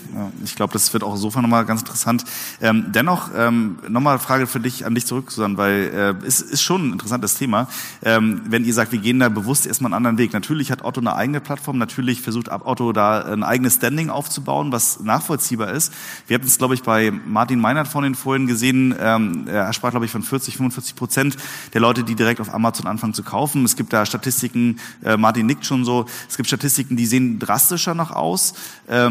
Ich 0.45 0.55
glaube, 0.55 0.71
das 0.71 0.93
wird 0.93 1.03
auch 1.03 1.13
insofern 1.13 1.41
nochmal 1.41 1.65
ganz 1.65 1.81
interessant. 1.81 2.23
Ähm, 2.61 2.85
dennoch 2.89 3.31
ähm, 3.35 3.79
nochmal 3.89 4.13
eine 4.13 4.19
Frage 4.19 4.47
für 4.47 4.59
dich, 4.59 4.85
an 4.85 4.95
dich 4.95 5.05
zurück, 5.05 5.31
Susanne, 5.31 5.57
weil 5.57 6.15
äh, 6.21 6.25
es 6.25 6.39
ist 6.41 6.61
schon 6.61 6.89
ein 6.89 6.93
interessantes 6.93 7.35
Thema. 7.35 7.67
Ähm, 8.01 8.41
wenn 8.45 8.63
ihr 8.63 8.73
sagt, 8.73 8.91
wir 8.91 8.99
gehen 8.99 9.19
da 9.19 9.27
bewusst 9.27 9.67
erstmal 9.67 9.89
einen 9.89 9.97
anderen 9.97 10.17
Weg. 10.17 10.31
Natürlich 10.31 10.71
hat 10.71 10.85
Otto 10.85 11.01
eine 11.01 11.15
eigene 11.15 11.41
Plattform, 11.41 11.77
natürlich 11.77 12.21
versucht 12.21 12.49
Otto 12.49 12.93
da 12.93 13.21
ein 13.21 13.43
eigenes 13.43 13.75
Standing 13.75 14.09
aufzubauen, 14.09 14.71
was 14.71 15.01
nachvollziehbar 15.01 15.71
ist. 15.71 15.93
Wir 16.27 16.35
hatten 16.35 16.47
es, 16.47 16.57
glaube 16.57 16.75
ich, 16.75 16.83
bei 16.83 17.11
Martin 17.11 17.59
Meinert 17.59 17.87
von 17.87 18.03
den 18.03 18.15
vorhin 18.15 18.47
gesehen. 18.47 18.95
Ähm, 18.97 19.47
er 19.47 19.73
sprach, 19.73 19.91
glaube 19.91 20.05
ich, 20.05 20.11
von 20.11 20.23
40, 20.23 20.55
45 20.57 20.95
Prozent 20.95 21.37
der 21.73 21.81
Leute, 21.81 22.03
die 22.03 22.15
direkt 22.15 22.39
auf 22.39 22.53
Amazon 22.53 22.87
anfangen 22.87 23.13
zu 23.13 23.23
kaufen. 23.23 23.65
Es 23.65 23.75
gibt 23.75 23.91
da 23.91 24.05
Statistiken, 24.05 24.79
äh, 25.03 25.17
Martin 25.17 25.45
nickt 25.45 25.65
schon 25.65 25.83
so, 25.83 26.05
es 26.29 26.37
gibt 26.37 26.47
Statistiken, 26.47 26.95
die 26.95 27.05
sehen 27.05 27.39
drastischer 27.39 27.95
noch 27.95 28.11
aus. 28.11 28.53
Ähm, 28.87 29.08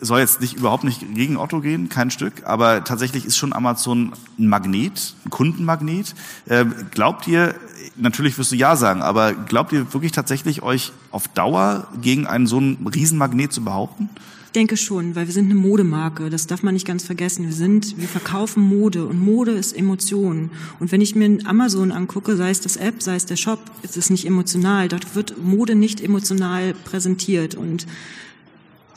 soll 0.00 0.20
jetzt 0.20 0.40
nicht 0.40 0.54
überhaupt 0.54 0.84
nicht 0.84 1.14
gegen 1.14 1.36
Otto 1.36 1.60
gehen, 1.60 1.88
kein 1.88 2.10
Stück, 2.10 2.44
aber 2.44 2.84
tatsächlich 2.84 3.24
ist 3.24 3.36
schon 3.36 3.52
Amazon 3.52 4.12
ein 4.38 4.48
Magnet, 4.48 5.14
ein 5.24 5.30
Kundenmagnet. 5.30 6.14
Ähm, 6.48 6.74
glaubt 6.90 7.26
ihr, 7.26 7.54
natürlich 7.96 8.38
wirst 8.38 8.52
du 8.52 8.56
ja 8.56 8.76
sagen, 8.76 9.02
aber 9.02 9.34
glaubt 9.34 9.72
ihr 9.72 9.92
wirklich 9.92 10.12
tatsächlich 10.12 10.62
euch 10.62 10.92
auf 11.10 11.28
Dauer 11.28 11.88
gegen 12.00 12.26
einen 12.26 12.46
so 12.46 12.58
einen 12.58 12.86
Riesenmagnet 12.86 13.52
zu 13.52 13.64
behaupten? 13.64 14.08
Ich 14.46 14.52
denke 14.52 14.78
schon, 14.78 15.14
weil 15.14 15.26
wir 15.26 15.34
sind 15.34 15.44
eine 15.44 15.60
Modemarke, 15.60 16.30
das 16.30 16.46
darf 16.46 16.62
man 16.62 16.72
nicht 16.72 16.86
ganz 16.86 17.04
vergessen. 17.04 17.44
Wir 17.44 17.52
sind, 17.52 17.98
wir 17.98 18.08
verkaufen 18.08 18.62
Mode 18.62 19.04
und 19.04 19.20
Mode 19.20 19.52
ist 19.52 19.76
Emotion. 19.76 20.50
Und 20.80 20.90
wenn 20.90 21.02
ich 21.02 21.14
mir 21.14 21.38
Amazon 21.44 21.92
angucke, 21.92 22.34
sei 22.34 22.48
es 22.48 22.62
das 22.62 22.76
App, 22.76 23.02
sei 23.02 23.16
es 23.16 23.26
der 23.26 23.36
Shop, 23.36 23.60
ist 23.82 23.98
es 23.98 24.08
nicht 24.08 24.26
emotional. 24.26 24.88
Dort 24.88 25.14
wird 25.14 25.36
Mode 25.44 25.74
nicht 25.74 26.00
emotional 26.00 26.72
präsentiert 26.72 27.56
und 27.56 27.86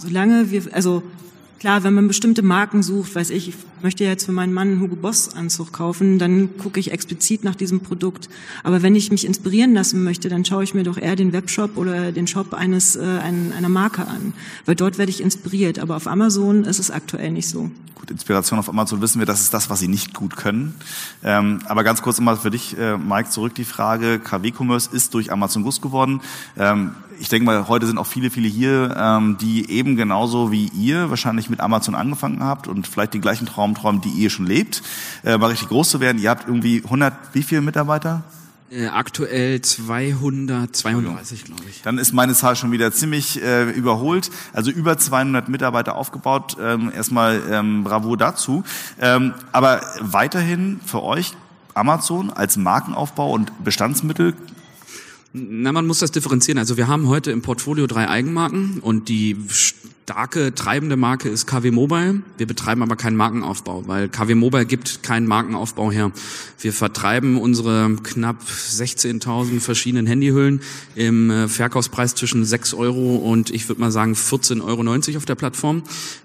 solange 0.01 0.51
wir, 0.51 0.63
also 0.73 1.03
klar, 1.59 1.83
wenn 1.83 1.93
man 1.93 2.07
bestimmte 2.07 2.41
Marken 2.41 2.81
sucht, 2.81 3.13
weiß 3.13 3.29
ich, 3.29 3.49
ich 3.49 3.55
möchte 3.83 4.03
jetzt 4.03 4.25
für 4.25 4.31
meinen 4.31 4.51
Mann 4.51 4.69
einen 4.69 4.81
Hugo 4.81 4.95
Boss 4.95 5.35
Anzug 5.35 5.71
kaufen, 5.71 6.17
dann 6.17 6.57
gucke 6.57 6.79
ich 6.79 6.91
explizit 6.91 7.43
nach 7.43 7.53
diesem 7.53 7.81
Produkt. 7.81 8.29
Aber 8.63 8.81
wenn 8.81 8.95
ich 8.95 9.11
mich 9.11 9.25
inspirieren 9.25 9.73
lassen 9.73 10.03
möchte, 10.03 10.27
dann 10.27 10.43
schaue 10.43 10.63
ich 10.63 10.73
mir 10.73 10.83
doch 10.83 10.97
eher 10.97 11.15
den 11.15 11.33
Webshop 11.33 11.77
oder 11.77 12.11
den 12.11 12.25
Shop 12.25 12.55
eines 12.55 12.95
äh, 12.95 13.01
einer 13.01 13.69
Marke 13.69 14.07
an, 14.07 14.33
weil 14.65 14.75
dort 14.75 14.97
werde 14.97 15.11
ich 15.11 15.21
inspiriert. 15.21 15.77
Aber 15.77 15.95
auf 15.95 16.07
Amazon 16.07 16.63
ist 16.63 16.79
es 16.79 16.89
aktuell 16.89 17.29
nicht 17.29 17.47
so. 17.47 17.69
Gut, 17.93 18.09
Inspiration 18.09 18.57
auf 18.57 18.67
Amazon 18.67 18.99
wissen 18.99 19.19
wir, 19.19 19.27
das 19.27 19.41
ist 19.41 19.53
das, 19.53 19.69
was 19.69 19.79
sie 19.79 19.87
nicht 19.87 20.15
gut 20.15 20.35
können. 20.35 20.73
Ähm, 21.23 21.59
aber 21.65 21.83
ganz 21.83 22.01
kurz 22.01 22.17
immer 22.17 22.35
für 22.37 22.49
dich, 22.49 22.75
äh, 22.75 22.97
Mike, 22.97 23.29
zurück 23.29 23.53
die 23.53 23.65
Frage: 23.65 24.17
KW-Commerce 24.17 24.89
ist 24.91 25.13
durch 25.13 25.31
Amazon 25.31 25.61
groß 25.61 25.81
geworden. 25.81 26.21
Ähm, 26.57 26.95
ich 27.21 27.29
denke 27.29 27.45
mal, 27.45 27.67
heute 27.67 27.85
sind 27.85 27.99
auch 27.99 28.07
viele, 28.07 28.31
viele 28.31 28.47
hier, 28.47 28.95
ähm, 28.97 29.37
die 29.39 29.69
eben 29.69 29.95
genauso 29.95 30.51
wie 30.51 30.69
ihr 30.69 31.11
wahrscheinlich 31.11 31.51
mit 31.51 31.59
Amazon 31.59 31.93
angefangen 31.93 32.43
habt 32.43 32.67
und 32.67 32.87
vielleicht 32.87 33.13
den 33.13 33.21
gleichen 33.21 33.45
Traum 33.45 33.75
träumen, 33.75 34.01
die 34.01 34.09
ihr 34.09 34.31
schon 34.31 34.47
lebt, 34.47 34.81
äh, 35.23 35.37
mal 35.37 35.47
richtig 35.47 35.69
groß 35.69 35.91
zu 35.91 35.99
werden. 35.99 36.19
Ihr 36.19 36.31
habt 36.31 36.47
irgendwie 36.47 36.81
100, 36.83 37.13
wie 37.33 37.43
viele 37.43 37.61
Mitarbeiter? 37.61 38.23
Äh, 38.71 38.87
aktuell 38.87 39.61
200, 39.61 40.75
230, 40.75 41.43
glaube 41.43 41.61
ich. 41.69 41.83
Dann 41.83 41.99
ist 41.99 42.11
meine 42.11 42.33
Zahl 42.33 42.55
schon 42.55 42.71
wieder 42.71 42.91
ziemlich 42.91 43.39
äh, 43.43 43.69
überholt. 43.69 44.31
Also 44.51 44.71
über 44.71 44.97
200 44.97 45.47
Mitarbeiter 45.47 45.95
aufgebaut. 45.95 46.57
Ähm, 46.59 46.91
erstmal 46.95 47.39
ähm, 47.51 47.83
Bravo 47.83 48.15
dazu. 48.15 48.63
Ähm, 48.99 49.35
aber 49.51 49.81
weiterhin 49.99 50.79
für 50.85 51.03
euch 51.03 51.33
Amazon 51.75 52.31
als 52.31 52.57
Markenaufbau 52.57 53.31
und 53.31 53.63
Bestandsmittel 53.63 54.33
na, 55.33 55.71
man 55.71 55.87
muss 55.87 55.99
das 55.99 56.11
differenzieren. 56.11 56.57
Also 56.57 56.77
wir 56.77 56.87
haben 56.87 57.07
heute 57.07 57.31
im 57.31 57.41
Portfolio 57.41 57.87
drei 57.87 58.09
Eigenmarken 58.09 58.79
und 58.81 59.07
die 59.07 59.37
starke 60.11 60.53
treibende 60.53 60.97
Marke 60.97 61.29
ist 61.29 61.47
KW 61.47 61.71
Mobile. 61.71 62.21
Wir 62.37 62.45
betreiben 62.45 62.83
aber 62.83 62.97
keinen 62.97 63.15
Markenaufbau, 63.15 63.87
weil 63.87 64.09
KW 64.09 64.35
Mobile 64.35 64.65
gibt 64.65 65.03
keinen 65.03 65.25
Markenaufbau 65.25 65.89
her. 65.89 66.11
Wir 66.59 66.73
vertreiben 66.73 67.37
unsere 67.37 67.95
knapp 68.03 68.43
16.000 68.43 69.61
verschiedenen 69.61 70.07
Handyhüllen 70.07 70.59
im 70.95 71.31
äh, 71.31 71.47
Verkaufspreis 71.47 72.13
zwischen 72.13 72.43
6 72.43 72.73
Euro 72.73 73.15
und 73.15 73.51
ich 73.51 73.69
würde 73.69 73.79
mal 73.79 73.91
sagen 73.91 74.13
14,90 74.15 74.61
Euro 74.63 75.17
auf 75.17 75.25
der 75.25 75.35
Plattform. 75.35 75.83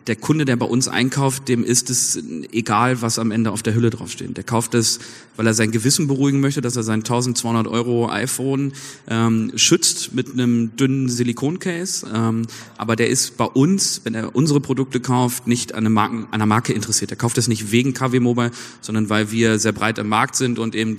Der 0.08 0.16
Kunde, 0.16 0.44
der 0.44 0.56
bei 0.56 0.66
uns 0.66 0.88
einkauft, 0.88 1.48
dem 1.48 1.62
ist 1.62 1.88
es 1.88 2.18
egal, 2.52 3.02
was 3.02 3.20
am 3.20 3.30
Ende 3.30 3.52
auf 3.52 3.62
der 3.62 3.74
Hülle 3.74 3.90
draufsteht. 3.90 4.36
Der 4.36 4.44
kauft 4.44 4.74
es, 4.74 4.98
weil 5.36 5.46
er 5.46 5.54
sein 5.54 5.70
Gewissen 5.70 6.08
beruhigen 6.08 6.40
möchte, 6.40 6.60
dass 6.60 6.76
er 6.76 6.82
sein 6.82 7.00
1200 7.00 7.68
Euro 7.68 8.08
iPhone 8.08 8.72
ähm, 9.08 9.52
schützt 9.54 10.12
mit 10.12 10.32
einem 10.32 10.74
dünnen 10.76 11.08
Silikoncase. 11.08 12.06
Ähm, 12.12 12.46
aber 12.76 12.96
der 12.96 13.08
ist 13.08 13.36
bei 13.36 13.44
uns 13.44 13.75
uns, 13.76 14.00
wenn 14.04 14.14
er 14.14 14.34
unsere 14.34 14.58
Produkte 14.58 15.00
kauft, 15.00 15.46
nicht 15.46 15.74
an, 15.74 15.86
einer 16.30 16.46
Marke 16.46 16.72
interessiert. 16.72 17.10
Er 17.10 17.18
kauft 17.18 17.36
es 17.36 17.46
nicht 17.46 17.72
wegen 17.72 17.92
KW 17.92 18.20
Mobile, 18.20 18.50
sondern 18.80 19.10
weil 19.10 19.30
wir 19.30 19.58
sehr 19.58 19.72
breit 19.72 19.98
im 19.98 20.08
Markt 20.08 20.34
sind 20.34 20.58
und 20.58 20.74
eben 20.74 20.96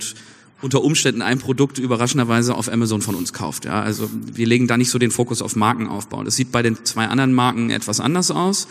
unter 0.62 0.82
Umständen 0.84 1.20
ein 1.20 1.40
Produkt 1.40 1.78
überraschenderweise 1.78 2.54
auf 2.54 2.72
Amazon 2.72 3.02
von 3.02 3.16
uns 3.16 3.32
kauft. 3.32 3.64
Ja, 3.64 3.82
also 3.82 4.08
wir 4.12 4.46
legen 4.46 4.68
da 4.68 4.76
nicht 4.76 4.90
so 4.90 4.98
den 5.00 5.10
Fokus 5.10 5.42
auf 5.42 5.56
Markenaufbau. 5.56 6.22
Das 6.22 6.36
sieht 6.36 6.52
bei 6.52 6.62
den 6.62 6.84
zwei 6.84 7.06
anderen 7.06 7.32
Marken 7.32 7.70
etwas 7.70 7.98
anders 7.98 8.30
aus. 8.30 8.68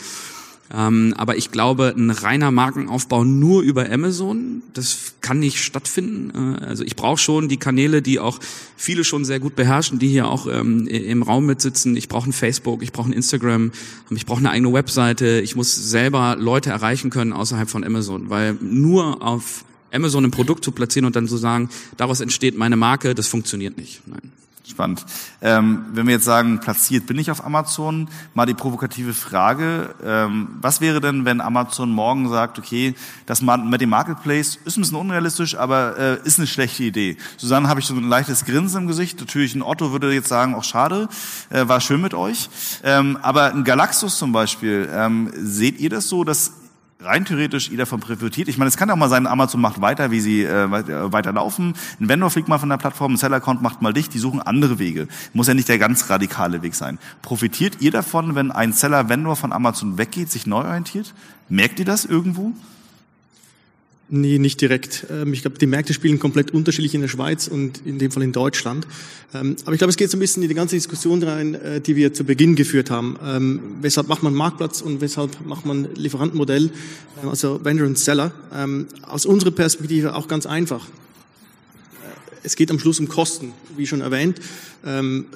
Ähm, 0.72 1.14
aber 1.16 1.36
ich 1.36 1.50
glaube, 1.50 1.94
ein 1.96 2.10
reiner 2.10 2.50
Markenaufbau 2.50 3.24
nur 3.24 3.62
über 3.62 3.90
Amazon, 3.90 4.62
das 4.74 5.14
kann 5.22 5.38
nicht 5.38 5.62
stattfinden. 5.62 6.60
Äh, 6.60 6.64
also 6.64 6.84
ich 6.84 6.94
brauche 6.94 7.18
schon 7.18 7.48
die 7.48 7.56
Kanäle, 7.56 8.02
die 8.02 8.18
auch 8.18 8.38
viele 8.76 9.04
schon 9.04 9.24
sehr 9.24 9.40
gut 9.40 9.56
beherrschen, 9.56 9.98
die 9.98 10.08
hier 10.08 10.28
auch 10.28 10.46
ähm, 10.46 10.86
im 10.86 11.22
Raum 11.22 11.46
mitsitzen. 11.46 11.96
Ich 11.96 12.08
brauche 12.08 12.28
ein 12.28 12.34
Facebook, 12.34 12.82
ich 12.82 12.92
brauche 12.92 13.08
ein 13.08 13.14
Instagram, 13.14 13.72
ich 14.10 14.26
brauche 14.26 14.40
eine 14.40 14.50
eigene 14.50 14.72
Webseite. 14.72 15.40
Ich 15.40 15.56
muss 15.56 15.74
selber 15.74 16.36
Leute 16.38 16.70
erreichen 16.70 17.08
können 17.10 17.32
außerhalb 17.32 17.70
von 17.70 17.82
Amazon, 17.82 18.28
weil 18.28 18.58
nur 18.60 19.22
auf 19.22 19.64
Amazon 19.90 20.24
ein 20.24 20.30
Produkt 20.30 20.64
zu 20.64 20.72
platzieren 20.72 21.06
und 21.06 21.16
dann 21.16 21.28
zu 21.28 21.38
sagen, 21.38 21.70
daraus 21.96 22.20
entsteht 22.20 22.58
meine 22.58 22.76
Marke, 22.76 23.14
das 23.14 23.26
funktioniert 23.26 23.78
nicht. 23.78 24.02
Nein. 24.06 24.32
Spannend. 24.68 25.06
Ähm, 25.40 25.86
wenn 25.92 26.06
wir 26.06 26.12
jetzt 26.14 26.26
sagen, 26.26 26.60
platziert 26.60 27.06
bin 27.06 27.18
ich 27.18 27.30
auf 27.30 27.42
Amazon, 27.42 28.10
mal 28.34 28.44
die 28.44 28.52
provokative 28.52 29.14
Frage, 29.14 29.94
ähm, 30.04 30.48
was 30.60 30.82
wäre 30.82 31.00
denn, 31.00 31.24
wenn 31.24 31.40
Amazon 31.40 31.90
morgen 31.90 32.28
sagt, 32.28 32.58
okay, 32.58 32.94
das 33.24 33.40
mit 33.40 33.80
dem 33.80 33.88
Marketplace 33.88 34.58
ist 34.66 34.76
ein 34.76 34.82
bisschen 34.82 34.98
unrealistisch, 34.98 35.56
aber 35.56 35.96
äh, 35.96 36.18
ist 36.22 36.38
eine 36.38 36.46
schlechte 36.46 36.84
Idee. 36.84 37.16
Susanne 37.38 37.66
habe 37.66 37.80
ich 37.80 37.86
so 37.86 37.94
ein 37.94 38.04
leichtes 38.04 38.44
Grinsen 38.44 38.82
im 38.82 38.88
Gesicht. 38.88 39.18
Natürlich 39.18 39.54
ein 39.54 39.62
Otto 39.62 39.90
würde 39.90 40.12
jetzt 40.12 40.28
sagen, 40.28 40.54
auch 40.54 40.64
schade, 40.64 41.08
äh, 41.48 41.66
war 41.66 41.80
schön 41.80 42.02
mit 42.02 42.12
euch. 42.12 42.50
Ähm, 42.84 43.18
aber 43.22 43.54
ein 43.54 43.64
Galaxus 43.64 44.18
zum 44.18 44.32
Beispiel, 44.32 44.86
ähm, 44.92 45.30
seht 45.34 45.80
ihr 45.80 45.88
das 45.88 46.10
so, 46.10 46.24
dass 46.24 46.52
rein 47.00 47.24
theoretisch 47.24 47.70
jeder 47.70 47.86
von 47.86 48.00
profitiert. 48.00 48.48
Ich 48.48 48.58
meine, 48.58 48.68
es 48.68 48.76
kann 48.76 48.90
auch 48.90 48.96
mal 48.96 49.08
sein, 49.08 49.26
Amazon 49.26 49.60
macht 49.60 49.80
weiter, 49.80 50.10
wie 50.10 50.20
sie 50.20 50.42
äh, 50.42 50.64
äh, 50.64 51.12
weiter 51.12 51.32
laufen. 51.32 51.74
Ein 52.00 52.08
Vendor 52.08 52.30
fliegt 52.30 52.48
mal 52.48 52.58
von 52.58 52.68
der 52.68 52.76
Plattform, 52.76 53.14
ein 53.14 53.16
Seller-Account 53.16 53.62
macht 53.62 53.82
mal 53.82 53.92
dicht, 53.92 54.12
die 54.14 54.18
suchen 54.18 54.42
andere 54.42 54.78
Wege. 54.80 55.06
Muss 55.32 55.46
ja 55.46 55.54
nicht 55.54 55.68
der 55.68 55.78
ganz 55.78 56.10
radikale 56.10 56.62
Weg 56.62 56.74
sein. 56.74 56.98
Profitiert 57.22 57.80
ihr 57.80 57.92
davon, 57.92 58.34
wenn 58.34 58.50
ein 58.50 58.72
Seller-Vendor 58.72 59.36
von 59.36 59.52
Amazon 59.52 59.96
weggeht, 59.96 60.30
sich 60.30 60.46
neu 60.46 60.64
orientiert? 60.64 61.14
Merkt 61.48 61.78
ihr 61.78 61.84
das 61.84 62.04
irgendwo? 62.04 62.52
Nee, 64.10 64.38
nicht 64.38 64.60
direkt. 64.62 65.06
Ähm, 65.10 65.34
ich 65.34 65.42
glaube, 65.42 65.58
die 65.58 65.66
Märkte 65.66 65.92
spielen 65.92 66.18
komplett 66.18 66.52
unterschiedlich 66.52 66.94
in 66.94 67.02
der 67.02 67.08
Schweiz 67.08 67.46
und 67.46 67.82
in 67.84 67.98
dem 67.98 68.10
Fall 68.10 68.22
in 68.22 68.32
Deutschland. 68.32 68.86
Ähm, 69.34 69.56
aber 69.64 69.74
ich 69.74 69.78
glaube, 69.78 69.90
es 69.90 69.98
geht 69.98 70.10
so 70.10 70.16
ein 70.16 70.20
bisschen 70.20 70.42
in 70.42 70.48
die 70.48 70.54
ganze 70.54 70.76
Diskussion 70.76 71.22
rein, 71.22 71.54
äh, 71.54 71.80
die 71.82 71.94
wir 71.94 72.14
zu 72.14 72.24
Beginn 72.24 72.54
geführt 72.54 72.90
haben. 72.90 73.18
Ähm, 73.22 73.60
weshalb 73.82 74.08
macht 74.08 74.22
man 74.22 74.32
Marktplatz 74.32 74.80
und 74.80 75.02
weshalb 75.02 75.44
macht 75.44 75.66
man 75.66 75.88
Lieferantenmodell, 75.94 76.70
also 77.30 77.62
Vendor 77.62 77.86
und 77.86 77.98
Seller? 77.98 78.32
Aus 79.02 79.26
unserer 79.26 79.50
Perspektive 79.50 80.14
auch 80.14 80.28
ganz 80.28 80.46
einfach. 80.46 80.86
Es 82.42 82.56
geht 82.56 82.70
am 82.70 82.78
Schluss 82.78 83.00
um 83.00 83.08
Kosten, 83.08 83.52
wie 83.76 83.86
schon 83.86 84.00
erwähnt. 84.00 84.40
Ähm, 84.84 85.26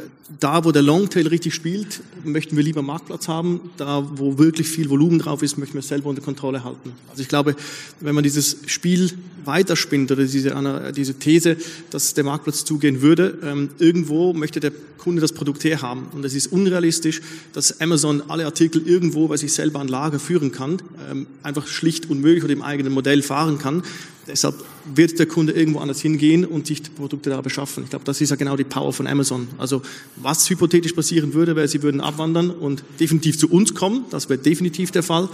da, 0.41 0.65
wo 0.65 0.73
der 0.73 0.83
Longtail 0.83 1.27
richtig 1.27 1.55
spielt, 1.55 2.01
möchten 2.25 2.57
wir 2.57 2.63
lieber 2.63 2.83
Marktplatz 2.83 3.29
haben. 3.29 3.61
Da, 3.77 4.09
wo 4.15 4.39
wirklich 4.39 4.69
viel 4.69 4.89
Volumen 4.89 5.19
drauf 5.19 5.43
ist, 5.43 5.59
möchten 5.59 5.75
wir 5.75 5.83
selber 5.83 6.09
unter 6.09 6.23
Kontrolle 6.23 6.65
halten. 6.65 6.93
Also 7.11 7.23
ich 7.23 7.29
glaube, 7.29 7.57
wenn 8.01 8.15
man 8.15 8.25
dieses 8.25 8.57
Spiel 8.67 9.11
weiterspinnt 9.45 10.13
oder 10.13 10.25
diese, 10.25 10.93
diese 10.95 11.15
These, 11.15 11.57
dass 11.91 12.15
der 12.15 12.25
Marktplatz 12.25 12.65
zugehen 12.65 13.03
würde, 13.03 13.39
ähm, 13.43 13.71
irgendwo 13.79 14.33
möchte 14.33 14.61
der 14.61 14.73
Kunde 14.99 15.21
das 15.21 15.33
Produkt 15.33 15.65
herhaben. 15.65 16.07
Und 16.13 16.25
es 16.25 16.35
ist 16.35 16.53
unrealistisch, 16.53 17.21
dass 17.53 17.81
Amazon 17.81 18.23
alle 18.29 18.47
Artikel 18.47 18.87
irgendwo 18.87 19.27
bei 19.27 19.37
sich 19.37 19.53
selber 19.53 19.81
an 19.81 19.89
Lager 19.89 20.21
führen 20.21 20.53
kann, 20.53 20.81
ähm, 21.11 21.27
einfach 21.43 21.67
schlicht 21.67 22.09
unmöglich 22.09 22.45
oder 22.45 22.53
im 22.53 22.63
eigenen 22.63 22.93
Modell 22.93 23.23
fahren 23.23 23.59
kann. 23.59 23.83
Deshalb 24.27 24.55
wird 24.95 25.19
der 25.19 25.27
Kunde 25.27 25.53
irgendwo 25.53 25.81
anders 25.81 26.01
hingehen 26.01 26.45
und 26.45 26.67
sich 26.67 26.83
die 26.83 26.91
Produkte 26.91 27.31
da 27.31 27.41
beschaffen. 27.41 27.85
Ich 27.85 27.91
glaube, 27.91 28.05
das 28.05 28.21
ist 28.21 28.31
ja 28.31 28.37
genau 28.37 28.57
die 28.57 28.65
Power 28.65 28.93
von 28.93 29.07
Amazon. 29.07 29.49
Also 29.59 29.83
was 30.17 30.49
hypothetisch 30.49 30.93
passieren 30.93 31.35
würde, 31.35 31.57
wäre, 31.57 31.67
sie 31.67 31.83
würden 31.83 32.01
abwandern 32.01 32.51
und 32.51 32.85
definitiv 33.01 33.39
zu 33.39 33.51
uns 33.51 33.75
kommen. 33.75 34.05
Das 34.11 34.29
wäre 34.29 34.39
definitiv 34.39 34.93
der 34.93 35.03
Fall. 35.03 35.29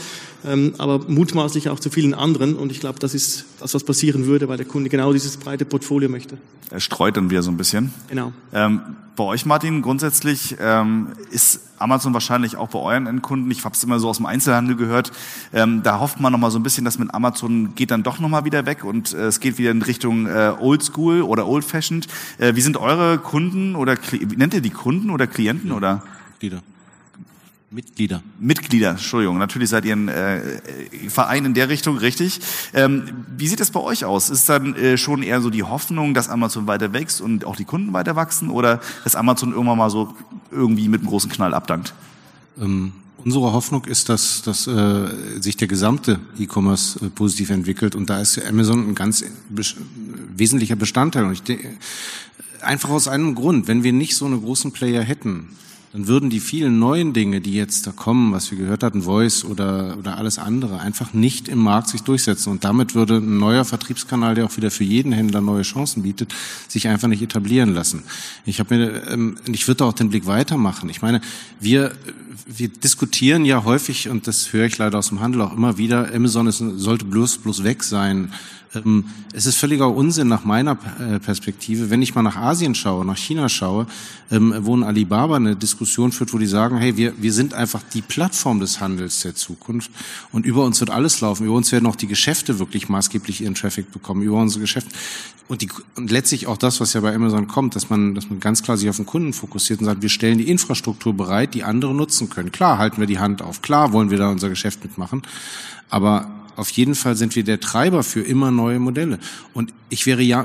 Ähm, 0.46 0.74
aber 0.78 1.00
mutmaßlich 1.06 1.68
auch 1.68 1.80
zu 1.80 1.90
vielen 1.90 2.14
anderen. 2.14 2.56
Und 2.56 2.72
ich 2.72 2.80
glaube, 2.80 2.98
das 2.98 3.14
ist 3.14 3.44
das, 3.60 3.74
was 3.74 3.84
passieren 3.84 4.26
würde, 4.26 4.48
weil 4.48 4.56
der 4.56 4.66
Kunde 4.66 4.88
genau 4.88 5.12
dieses 5.12 5.36
breite 5.36 5.64
Portfolio 5.64 6.08
möchte. 6.08 6.38
Er 6.70 6.80
streut 6.80 7.16
dann 7.16 7.30
wieder 7.30 7.42
so 7.42 7.50
ein 7.50 7.56
bisschen. 7.56 7.92
Genau. 8.08 8.32
Ähm, 8.52 8.80
bei 9.18 9.24
euch, 9.24 9.44
Martin, 9.44 9.82
grundsätzlich 9.82 10.56
ähm, 10.60 11.08
ist 11.30 11.60
Amazon 11.78 12.14
wahrscheinlich 12.14 12.56
auch 12.56 12.68
bei 12.68 12.78
euren 12.78 13.06
Endkunden. 13.06 13.50
Ich 13.50 13.64
habe 13.64 13.74
es 13.74 13.82
immer 13.82 13.98
so 13.98 14.08
aus 14.08 14.18
dem 14.18 14.26
Einzelhandel 14.26 14.76
gehört. 14.76 15.12
Ähm, 15.52 15.82
da 15.82 16.00
hofft 16.00 16.20
man 16.20 16.32
noch 16.32 16.38
mal 16.38 16.50
so 16.50 16.58
ein 16.58 16.62
bisschen, 16.62 16.84
dass 16.84 16.98
mit 16.98 17.12
Amazon 17.12 17.74
geht 17.74 17.90
dann 17.90 18.02
doch 18.02 18.20
noch 18.20 18.28
mal 18.28 18.44
wieder 18.44 18.64
weg 18.64 18.84
und 18.84 19.12
äh, 19.12 19.26
es 19.26 19.40
geht 19.40 19.58
wieder 19.58 19.72
in 19.72 19.82
Richtung 19.82 20.26
äh, 20.26 20.54
Oldschool 20.58 21.22
oder 21.22 21.46
Old 21.46 21.64
Fashioned. 21.64 22.06
Äh, 22.38 22.54
wie 22.54 22.60
sind 22.60 22.76
eure 22.76 23.18
Kunden 23.18 23.74
oder 23.74 23.96
nennt 24.36 24.54
ihr 24.54 24.60
die 24.60 24.70
Kunden 24.70 25.10
oder 25.10 25.26
Klienten 25.26 25.72
oder? 25.72 26.02
Mitglieder. 26.30 26.62
Mitglieder. 27.70 28.22
Mitglieder, 28.38 28.90
Entschuldigung. 28.90 29.36
Natürlich 29.36 29.68
seid 29.68 29.84
ihr 29.84 29.94
ein 29.94 30.08
äh, 30.08 30.40
Verein 31.08 31.44
in 31.44 31.52
der 31.52 31.68
Richtung, 31.68 31.98
richtig. 31.98 32.40
Ähm, 32.72 33.26
wie 33.36 33.46
sieht 33.46 33.60
es 33.60 33.70
bei 33.70 33.80
euch 33.80 34.06
aus? 34.06 34.30
Ist 34.30 34.48
dann 34.48 34.74
äh, 34.74 34.96
schon 34.96 35.22
eher 35.22 35.42
so 35.42 35.50
die 35.50 35.62
Hoffnung, 35.62 36.14
dass 36.14 36.30
Amazon 36.30 36.66
weiter 36.66 36.94
wächst 36.94 37.20
und 37.20 37.44
auch 37.44 37.56
die 37.56 37.66
Kunden 37.66 37.92
weiter 37.92 38.16
wachsen 38.16 38.48
oder 38.48 38.80
dass 39.04 39.16
Amazon 39.16 39.52
irgendwann 39.52 39.76
mal 39.76 39.90
so 39.90 40.14
irgendwie 40.50 40.88
mit 40.88 41.02
einem 41.02 41.10
großen 41.10 41.30
Knall 41.30 41.52
abdankt? 41.52 41.92
Ähm, 42.58 42.92
unsere 43.22 43.52
Hoffnung 43.52 43.84
ist, 43.84 44.08
dass, 44.08 44.40
dass 44.40 44.66
äh, 44.66 45.08
sich 45.38 45.58
der 45.58 45.68
gesamte 45.68 46.20
E-Commerce 46.38 47.04
äh, 47.04 47.10
positiv 47.10 47.50
entwickelt 47.50 47.94
und 47.94 48.08
da 48.08 48.18
ist 48.18 48.42
Amazon 48.46 48.88
ein 48.88 48.94
ganz 48.94 49.22
bes 49.50 49.76
wesentlicher 50.34 50.76
Bestandteil. 50.76 51.24
Und 51.24 51.32
ich 51.32 51.42
denke, 51.42 51.68
einfach 52.62 52.88
aus 52.88 53.08
einem 53.08 53.34
Grund, 53.34 53.68
wenn 53.68 53.82
wir 53.82 53.92
nicht 53.92 54.16
so 54.16 54.24
eine 54.24 54.38
großen 54.38 54.72
Player 54.72 55.02
hätten, 55.02 55.48
dann 55.92 56.06
würden 56.06 56.28
die 56.28 56.40
vielen 56.40 56.78
neuen 56.78 57.14
Dinge, 57.14 57.40
die 57.40 57.54
jetzt 57.54 57.86
da 57.86 57.92
kommen, 57.92 58.32
was 58.32 58.50
wir 58.50 58.58
gehört 58.58 58.82
hatten, 58.82 59.02
Voice 59.02 59.44
oder, 59.44 59.96
oder 59.98 60.18
alles 60.18 60.38
andere, 60.38 60.80
einfach 60.80 61.14
nicht 61.14 61.48
im 61.48 61.58
Markt 61.58 61.88
sich 61.88 62.02
durchsetzen. 62.02 62.50
Und 62.50 62.64
damit 62.64 62.94
würde 62.94 63.16
ein 63.16 63.38
neuer 63.38 63.64
Vertriebskanal, 63.64 64.34
der 64.34 64.44
auch 64.44 64.56
wieder 64.56 64.70
für 64.70 64.84
jeden 64.84 65.12
Händler 65.12 65.40
neue 65.40 65.62
Chancen 65.62 66.02
bietet, 66.02 66.34
sich 66.68 66.88
einfach 66.88 67.08
nicht 67.08 67.22
etablieren 67.22 67.72
lassen. 67.72 68.02
Ich 68.44 68.60
habe 68.60 68.76
mir, 68.76 69.08
ähm, 69.08 69.38
ich 69.50 69.66
würde 69.66 69.84
auch 69.86 69.94
den 69.94 70.10
Blick 70.10 70.26
weitermachen. 70.26 70.90
Ich 70.90 71.00
meine, 71.00 71.22
wir, 71.58 71.92
wir 72.46 72.68
diskutieren 72.68 73.46
ja 73.46 73.64
häufig, 73.64 74.10
und 74.10 74.26
das 74.26 74.52
höre 74.52 74.66
ich 74.66 74.76
leider 74.76 74.98
aus 74.98 75.08
dem 75.08 75.20
Handel 75.20 75.40
auch 75.40 75.56
immer 75.56 75.78
wieder, 75.78 76.14
Amazon 76.14 76.46
ist, 76.48 76.58
sollte 76.58 77.06
bloß, 77.06 77.38
bloß 77.38 77.64
weg 77.64 77.82
sein 77.82 78.32
es 79.32 79.46
ist 79.46 79.56
völliger 79.56 79.94
Unsinn 79.94 80.28
nach 80.28 80.44
meiner 80.44 80.78
äh, 81.00 81.18
Perspektive, 81.18 81.88
wenn 81.88 82.02
ich 82.02 82.14
mal 82.14 82.22
nach 82.22 82.36
Asien 82.36 82.74
schaue, 82.74 83.04
nach 83.04 83.16
China 83.16 83.48
schaue, 83.48 83.86
ähm, 84.30 84.54
wo 84.60 84.76
ein 84.76 84.82
Alibaba 84.82 85.36
eine 85.36 85.56
Diskussion 85.56 86.12
führt, 86.12 86.34
wo 86.34 86.38
die 86.38 86.46
sagen, 86.46 86.76
hey, 86.76 86.96
wir, 86.98 87.14
wir 87.20 87.32
sind 87.32 87.54
einfach 87.54 87.82
die 87.94 88.02
Plattform 88.02 88.60
des 88.60 88.80
Handels 88.80 89.22
der 89.22 89.34
Zukunft 89.34 89.90
und 90.32 90.44
über 90.44 90.64
uns 90.64 90.80
wird 90.80 90.90
alles 90.90 91.20
laufen. 91.22 91.46
Über 91.46 91.54
uns 91.54 91.72
werden 91.72 91.86
auch 91.86 91.96
die 91.96 92.06
Geschäfte 92.06 92.58
wirklich 92.58 92.90
maßgeblich 92.90 93.40
ihren 93.40 93.54
Traffic 93.54 93.90
bekommen, 93.90 94.22
über 94.22 94.36
unsere 94.36 94.60
Geschäfte. 94.60 94.90
Und, 95.48 95.62
die, 95.62 95.70
und 95.96 96.10
letztlich 96.10 96.46
auch 96.46 96.58
das, 96.58 96.78
was 96.78 96.92
ja 96.92 97.00
bei 97.00 97.14
Amazon 97.14 97.48
kommt, 97.48 97.74
dass 97.74 97.88
man, 97.88 98.14
dass 98.14 98.28
man 98.28 98.38
ganz 98.38 98.62
klar 98.62 98.76
sich 98.76 98.90
auf 98.90 98.96
den 98.96 99.06
Kunden 99.06 99.32
fokussiert 99.32 99.80
und 99.80 99.86
sagt, 99.86 100.02
wir 100.02 100.10
stellen 100.10 100.36
die 100.36 100.50
Infrastruktur 100.50 101.14
bereit, 101.14 101.54
die 101.54 101.64
andere 101.64 101.94
nutzen 101.94 102.28
können. 102.28 102.52
Klar 102.52 102.76
halten 102.76 103.00
wir 103.00 103.06
die 103.06 103.18
Hand 103.18 103.40
auf, 103.40 103.62
klar 103.62 103.94
wollen 103.94 104.10
wir 104.10 104.18
da 104.18 104.28
unser 104.28 104.50
Geschäft 104.50 104.84
mitmachen, 104.84 105.22
aber 105.88 106.37
auf 106.58 106.70
jeden 106.70 106.96
Fall 106.96 107.14
sind 107.14 107.36
wir 107.36 107.44
der 107.44 107.60
Treiber 107.60 108.02
für 108.02 108.20
immer 108.20 108.50
neue 108.50 108.80
Modelle. 108.80 109.20
Und 109.54 109.72
ich 109.90 110.06
wäre 110.06 110.22
ja, 110.22 110.44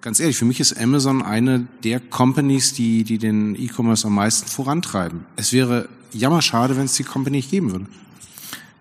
ganz 0.00 0.18
ehrlich, 0.18 0.38
für 0.38 0.46
mich 0.46 0.58
ist 0.58 0.80
Amazon 0.80 1.22
eine 1.22 1.66
der 1.84 2.00
Companies, 2.00 2.72
die, 2.72 3.04
die 3.04 3.18
den 3.18 3.54
E-Commerce 3.54 4.06
am 4.06 4.14
meisten 4.14 4.48
vorantreiben. 4.48 5.26
Es 5.36 5.52
wäre 5.52 5.90
jammerschade, 6.12 6.76
wenn 6.78 6.86
es 6.86 6.94
die 6.94 7.04
Company 7.04 7.36
nicht 7.36 7.50
geben 7.50 7.72
würde. 7.72 7.86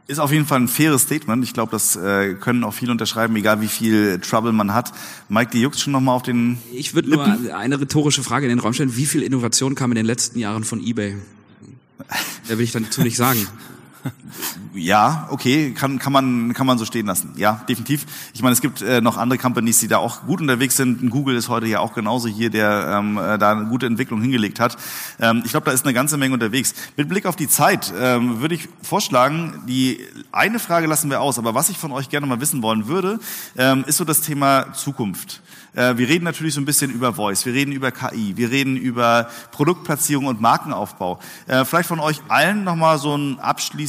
Ist 0.08 0.20
auf 0.20 0.32
jeden 0.32 0.46
Fall 0.46 0.62
ein 0.62 0.68
faires 0.70 1.02
Statement. 1.02 1.44
Ich 1.44 1.54
glaube, 1.54 1.72
das 1.72 1.98
äh, 1.98 2.36
können 2.36 2.64
auch 2.64 2.74
viele 2.74 2.94
unterschreiben, 2.94 3.36
egal 3.36 3.60
wie 3.60 3.68
viel 3.68 4.20
Trouble 4.20 4.54
man 4.54 4.74
hat. 4.74 4.94
Mike, 5.28 5.52
die 5.52 5.62
juckt 5.62 5.80
schon 5.80 5.92
nochmal 5.92 6.16
auf 6.16 6.24
den. 6.24 6.60
Ich 6.74 6.94
würde 6.94 7.10
nur 7.10 7.56
eine 7.56 7.80
rhetorische 7.80 8.24
Frage 8.24 8.46
in 8.46 8.50
den 8.50 8.60
Raum 8.60 8.74
stellen. 8.74 8.96
Wie 8.96 9.06
viel 9.06 9.22
Innovation 9.22 9.76
kam 9.76 9.92
in 9.92 9.96
den 9.96 10.06
letzten 10.06 10.40
Jahren 10.40 10.64
von 10.64 10.82
eBay? 10.82 11.18
Da 12.48 12.58
will 12.58 12.64
ich 12.64 12.72
dann 12.72 12.84
dazu 12.84 13.02
nicht 13.02 13.18
sagen. 13.18 13.46
Ja, 14.74 15.28
okay, 15.30 15.72
kann, 15.72 16.00
kann, 16.00 16.12
man, 16.12 16.54
kann 16.54 16.66
man 16.66 16.78
so 16.78 16.86
stehen 16.86 17.06
lassen. 17.06 17.34
Ja, 17.36 17.64
definitiv. 17.70 18.06
Ich 18.34 18.42
meine, 18.42 18.54
es 18.54 18.62
gibt 18.62 18.82
äh, 18.82 19.02
noch 19.02 19.18
andere 19.18 19.38
Companies, 19.38 19.80
die 19.80 19.88
da 19.88 19.98
auch 19.98 20.26
gut 20.26 20.42
unterwegs 20.42 20.76
sind. 20.76 21.10
Google 21.10 21.36
ist 21.36 21.48
heute 21.48 21.68
ja 21.68 21.80
auch 21.80 21.94
genauso 21.94 22.28
hier, 22.28 22.50
der 22.50 23.00
ähm, 23.00 23.18
äh, 23.18 23.38
da 23.38 23.52
eine 23.52 23.66
gute 23.66 23.86
Entwicklung 23.86 24.22
hingelegt 24.22 24.60
hat. 24.60 24.78
Ähm, 25.20 25.44
ich 25.46 25.52
glaube, 25.52 25.66
da 25.66 25.72
ist 25.72 25.86
eine 25.86 25.94
ganze 25.94 26.18
Menge 26.18 26.34
unterwegs. 26.34 26.74
Mit 26.98 27.08
Blick 27.08 27.26
auf 27.26 27.36
die 27.36 27.48
Zeit 27.48 27.94
ähm, 27.98 28.42
würde 28.42 28.56
ich 28.56 28.68
vorschlagen, 28.82 29.64
die 29.68 30.00
eine 30.32 30.60
Frage 30.60 30.88
lassen 30.88 31.10
wir 31.10 31.22
aus, 31.22 31.38
aber 31.38 31.54
was 31.54 31.70
ich 31.70 31.78
von 31.78 31.92
euch 31.92 32.10
gerne 32.10 32.26
mal 32.26 32.42
wissen 32.42 32.64
wollen 32.64 32.88
würde, 32.88 33.20
ähm, 33.58 33.84
ist 33.88 33.98
so 33.98 34.06
das 34.06 34.22
Thema 34.22 34.74
Zukunft. 34.74 35.42
Äh, 35.76 35.98
wir 35.98 36.08
reden 36.08 36.24
natürlich 36.24 36.54
so 36.54 36.62
ein 36.62 36.66
bisschen 36.66 36.92
über 36.92 37.14
Voice, 37.14 37.46
wir 37.46 37.54
reden 37.54 37.72
über 37.72 37.92
KI, 37.92 38.38
wir 38.38 38.52
reden 38.52 38.78
über 38.78 39.30
Produktplatzierung 39.52 40.26
und 40.28 40.40
Markenaufbau. 40.42 41.20
Äh, 41.48 41.66
vielleicht 41.66 41.90
von 41.90 42.00
euch 42.00 42.22
allen 42.28 42.64
nochmal 42.64 43.00
so 43.00 43.16
ein 43.16 43.40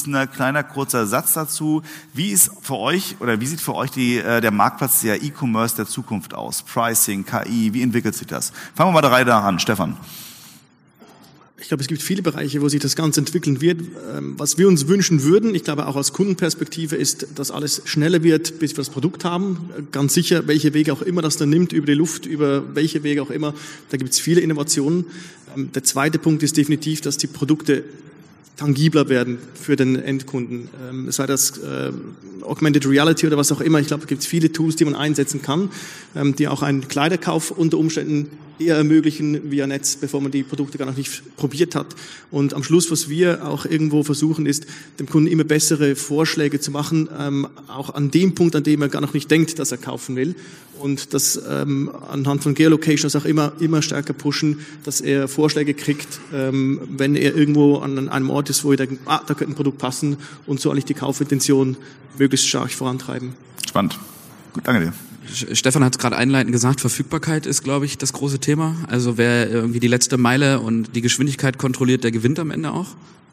abschließender 0.04 0.26
kleiner 0.26 0.62
kurzer 0.62 1.06
Satz 1.06 1.32
dazu. 1.32 1.82
Wie 2.12 2.30
ist 2.30 2.50
für 2.60 2.76
euch 2.76 3.16
oder 3.20 3.40
wie 3.40 3.46
sieht 3.46 3.60
für 3.60 3.74
euch 3.74 3.90
die, 3.90 4.18
äh, 4.18 4.40
der 4.42 4.50
Marktplatz 4.50 5.00
der 5.00 5.22
E-Commerce 5.22 5.76
der 5.76 5.86
Zukunft 5.86 6.34
aus? 6.34 6.62
Pricing, 6.62 7.24
KI, 7.24 7.72
wie 7.72 7.82
entwickelt 7.82 8.14
sich 8.14 8.26
das? 8.26 8.52
Fangen 8.74 8.90
wir 8.90 8.92
mal 8.92 9.00
der 9.00 9.12
Reihe 9.12 9.24
da 9.24 9.40
an, 9.40 9.58
Stefan 9.58 9.96
ich 11.64 11.68
glaube, 11.68 11.80
es 11.80 11.88
gibt 11.88 12.02
viele 12.02 12.20
Bereiche, 12.20 12.60
wo 12.60 12.68
sich 12.68 12.80
das 12.80 12.94
Ganze 12.94 13.20
entwickeln 13.20 13.62
wird. 13.62 13.80
Ähm, 14.14 14.34
was 14.36 14.58
wir 14.58 14.68
uns 14.68 14.86
wünschen 14.86 15.22
würden, 15.22 15.54
ich 15.54 15.64
glaube 15.64 15.86
auch 15.86 15.96
aus 15.96 16.12
Kundenperspektive, 16.12 16.94
ist, 16.94 17.26
dass 17.36 17.50
alles 17.50 17.80
schneller 17.86 18.22
wird, 18.22 18.58
bis 18.58 18.72
wir 18.72 18.76
das 18.76 18.90
Produkt 18.90 19.24
haben. 19.24 19.70
Ganz 19.90 20.12
sicher, 20.12 20.46
welche 20.46 20.74
Wege 20.74 20.92
auch 20.92 21.00
immer 21.00 21.22
das 21.22 21.38
dann 21.38 21.48
nimmt, 21.48 21.72
über 21.72 21.86
die 21.86 21.94
Luft, 21.94 22.26
über 22.26 22.74
welche 22.74 23.02
Wege 23.02 23.22
auch 23.22 23.30
immer, 23.30 23.54
da 23.88 23.96
gibt 23.96 24.12
es 24.12 24.20
viele 24.20 24.42
Innovationen. 24.42 25.06
Ähm, 25.56 25.72
der 25.72 25.84
zweite 25.84 26.18
Punkt 26.18 26.42
ist 26.42 26.58
definitiv, 26.58 27.00
dass 27.00 27.16
die 27.16 27.28
Produkte 27.28 27.84
tangibler 28.56 29.08
werden 29.08 29.38
für 29.54 29.76
den 29.76 29.96
Endkunden. 29.96 30.68
Ähm, 30.88 31.10
sei 31.10 31.26
das 31.26 31.58
äh, 31.58 31.92
Augmented 32.42 32.86
Reality 32.86 33.26
oder 33.26 33.36
was 33.36 33.50
auch 33.50 33.60
immer. 33.60 33.80
Ich 33.80 33.88
glaube, 33.88 34.02
es 34.02 34.08
gibt 34.08 34.24
viele 34.24 34.52
Tools, 34.52 34.76
die 34.76 34.84
man 34.84 34.94
einsetzen 34.94 35.42
kann, 35.42 35.70
ähm, 36.14 36.36
die 36.36 36.48
auch 36.48 36.62
einen 36.62 36.86
Kleiderkauf 36.86 37.50
unter 37.50 37.78
Umständen 37.78 38.30
eher 38.58 38.76
ermöglichen 38.76 39.50
via 39.50 39.66
Netz, 39.66 39.96
bevor 39.96 40.20
man 40.20 40.30
die 40.30 40.42
Produkte 40.42 40.78
gar 40.78 40.86
noch 40.86 40.96
nicht 40.96 41.36
probiert 41.36 41.74
hat. 41.74 41.94
Und 42.30 42.54
am 42.54 42.62
Schluss, 42.62 42.90
was 42.90 43.08
wir 43.08 43.46
auch 43.46 43.64
irgendwo 43.64 44.02
versuchen, 44.02 44.46
ist, 44.46 44.66
dem 44.98 45.08
Kunden 45.08 45.28
immer 45.28 45.44
bessere 45.44 45.96
Vorschläge 45.96 46.60
zu 46.60 46.70
machen, 46.70 47.08
ähm, 47.18 47.48
auch 47.68 47.94
an 47.94 48.10
dem 48.10 48.34
Punkt, 48.34 48.56
an 48.56 48.62
dem 48.62 48.82
er 48.82 48.88
gar 48.88 49.00
noch 49.00 49.14
nicht 49.14 49.30
denkt, 49.30 49.58
dass 49.58 49.72
er 49.72 49.78
kaufen 49.78 50.16
will. 50.16 50.34
Und 50.78 51.14
das 51.14 51.40
ähm, 51.48 51.90
anhand 52.10 52.42
von 52.42 52.54
Geolocations 52.54 53.14
auch 53.16 53.24
immer, 53.24 53.52
immer 53.60 53.80
stärker 53.80 54.12
pushen, 54.12 54.60
dass 54.84 55.00
er 55.00 55.28
Vorschläge 55.28 55.74
kriegt, 55.74 56.20
ähm, 56.32 56.80
wenn 56.96 57.14
er 57.14 57.36
irgendwo 57.36 57.78
an 57.78 58.08
einem 58.08 58.30
Ort 58.30 58.50
ist, 58.50 58.64
wo 58.64 58.72
er 58.72 58.78
denkt, 58.78 59.00
ah, 59.06 59.22
da 59.26 59.34
könnte 59.34 59.52
ein 59.52 59.56
Produkt 59.56 59.78
passen 59.78 60.16
und 60.46 60.60
so 60.60 60.70
eigentlich 60.70 60.84
die 60.84 60.94
Kaufintention 60.94 61.76
möglichst 62.18 62.48
stark 62.48 62.72
vorantreiben. 62.72 63.34
Spannend. 63.66 63.98
Gut, 64.52 64.66
danke 64.66 64.86
dir. 64.86 64.92
Stefan 65.32 65.84
hat 65.84 65.94
es 65.94 65.98
gerade 65.98 66.16
einleitend 66.16 66.52
gesagt, 66.52 66.80
Verfügbarkeit 66.80 67.46
ist, 67.46 67.62
glaube 67.62 67.86
ich, 67.86 67.98
das 67.98 68.12
große 68.12 68.38
Thema. 68.38 68.76
Also 68.88 69.18
wer 69.18 69.50
irgendwie 69.50 69.80
die 69.80 69.88
letzte 69.88 70.16
Meile 70.16 70.60
und 70.60 70.94
die 70.94 71.00
Geschwindigkeit 71.00 71.58
kontrolliert, 71.58 72.04
der 72.04 72.12
gewinnt 72.12 72.38
am 72.38 72.50
Ende 72.50 72.72
auch. 72.72 72.88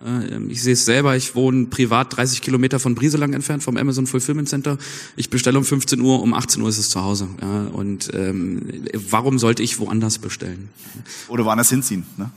Äh, 0.05 0.37
ich 0.49 0.61
sehe 0.61 0.73
es 0.73 0.85
selber, 0.85 1.15
ich 1.15 1.35
wohne 1.35 1.65
privat 1.65 2.15
30 2.15 2.41
Kilometer 2.41 2.79
von 2.79 2.95
Brieselang 2.95 3.33
entfernt 3.33 3.63
vom 3.63 3.77
Amazon 3.77 4.07
Fulfillment 4.07 4.49
Center. 4.49 4.77
Ich 5.15 5.29
bestelle 5.29 5.57
um 5.57 5.65
15 5.65 5.99
Uhr, 6.01 6.21
um 6.21 6.33
18 6.33 6.61
Uhr 6.61 6.69
ist 6.69 6.77
es 6.77 6.89
zu 6.89 7.01
Hause. 7.03 7.27
Und 7.73 8.09
ähm, 8.13 8.61
warum 9.09 9.39
sollte 9.39 9.63
ich 9.63 9.79
woanders 9.79 10.19
bestellen? 10.19 10.69
Oder 11.27 11.45
woanders 11.45 11.69
hinziehen. 11.69 12.05
Ne? 12.17 12.29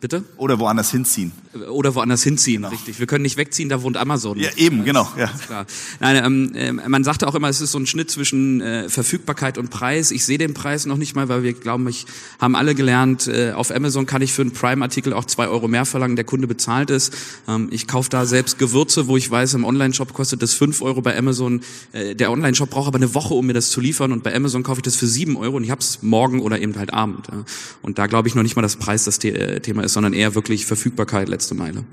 Bitte? 0.00 0.24
Oder 0.36 0.58
woanders 0.58 0.90
hinziehen. 0.90 1.32
Oder 1.70 1.94
woanders 1.94 2.22
hinziehen, 2.22 2.62
genau. 2.62 2.70
richtig. 2.70 2.98
Wir 2.98 3.06
können 3.06 3.22
nicht 3.22 3.36
wegziehen, 3.36 3.68
da 3.68 3.82
wohnt 3.82 3.96
Amazon. 3.96 4.38
Ja, 4.38 4.50
eben, 4.56 4.84
genau. 4.84 5.08
Ja. 5.16 5.28
Klar. 5.46 5.66
Nein, 6.00 6.24
ähm, 6.24 6.54
äh, 6.54 6.72
man 6.72 7.04
sagte 7.04 7.28
auch 7.28 7.34
immer, 7.34 7.48
es 7.48 7.60
ist 7.60 7.72
so 7.72 7.78
ein 7.78 7.86
Schnitt 7.86 8.10
zwischen 8.10 8.60
äh, 8.60 8.88
Verfügbarkeit 8.88 9.58
und 9.58 9.70
Preis. 9.70 10.10
Ich 10.10 10.24
sehe 10.24 10.38
den 10.38 10.54
Preis 10.54 10.86
noch 10.86 10.96
nicht 10.96 11.14
mal, 11.14 11.28
weil 11.28 11.42
wir 11.42 11.52
glauben, 11.52 11.86
ich 11.88 12.06
haben 12.40 12.56
alle 12.56 12.74
gelernt, 12.74 13.28
äh, 13.28 13.52
auf 13.52 13.70
Amazon 13.70 14.06
kann 14.06 14.22
ich 14.22 14.32
für 14.32 14.42
einen 14.42 14.52
Prime-Artikel 14.52 15.12
auch 15.12 15.24
zwei 15.24 15.46
Euro 15.46 15.68
mehr 15.68 15.84
verlangen, 15.84 16.16
der 16.16 16.24
Kunde 16.24 16.46
bezahlt 16.46 16.90
es. 16.90 17.11
Ähm, 17.48 17.68
ich 17.70 17.86
kaufe 17.86 18.10
da 18.10 18.26
selbst 18.26 18.58
Gewürze, 18.58 19.08
wo 19.08 19.16
ich 19.16 19.30
weiß, 19.30 19.54
im 19.54 19.64
Online-Shop 19.64 20.12
kostet 20.12 20.42
das 20.42 20.54
fünf 20.54 20.82
Euro, 20.82 21.02
bei 21.02 21.16
Amazon, 21.16 21.62
äh, 21.92 22.14
der 22.14 22.30
Online-Shop 22.30 22.70
braucht 22.70 22.88
aber 22.88 22.96
eine 22.96 23.14
Woche, 23.14 23.34
um 23.34 23.46
mir 23.46 23.52
das 23.52 23.70
zu 23.70 23.80
liefern 23.80 24.12
und 24.12 24.22
bei 24.22 24.34
Amazon 24.34 24.62
kaufe 24.62 24.78
ich 24.78 24.84
das 24.84 24.96
für 24.96 25.06
sieben 25.06 25.36
Euro 25.36 25.56
und 25.56 25.64
ich 25.64 25.70
habe 25.70 25.80
es 25.80 26.02
morgen 26.02 26.40
oder 26.40 26.60
eben 26.60 26.76
halt 26.76 26.92
Abend. 26.92 27.28
Ja. 27.30 27.44
Und 27.82 27.98
da 27.98 28.06
glaube 28.06 28.28
ich 28.28 28.34
noch 28.34 28.42
nicht 28.42 28.56
mal, 28.56 28.62
dass 28.62 28.76
Preis 28.76 29.04
das 29.04 29.18
The 29.20 29.30
äh, 29.30 29.60
Thema 29.60 29.82
ist, 29.82 29.92
sondern 29.92 30.12
eher 30.12 30.34
wirklich 30.34 30.66
Verfügbarkeit 30.66 31.28
letzte 31.28 31.54
Meile. 31.54 31.84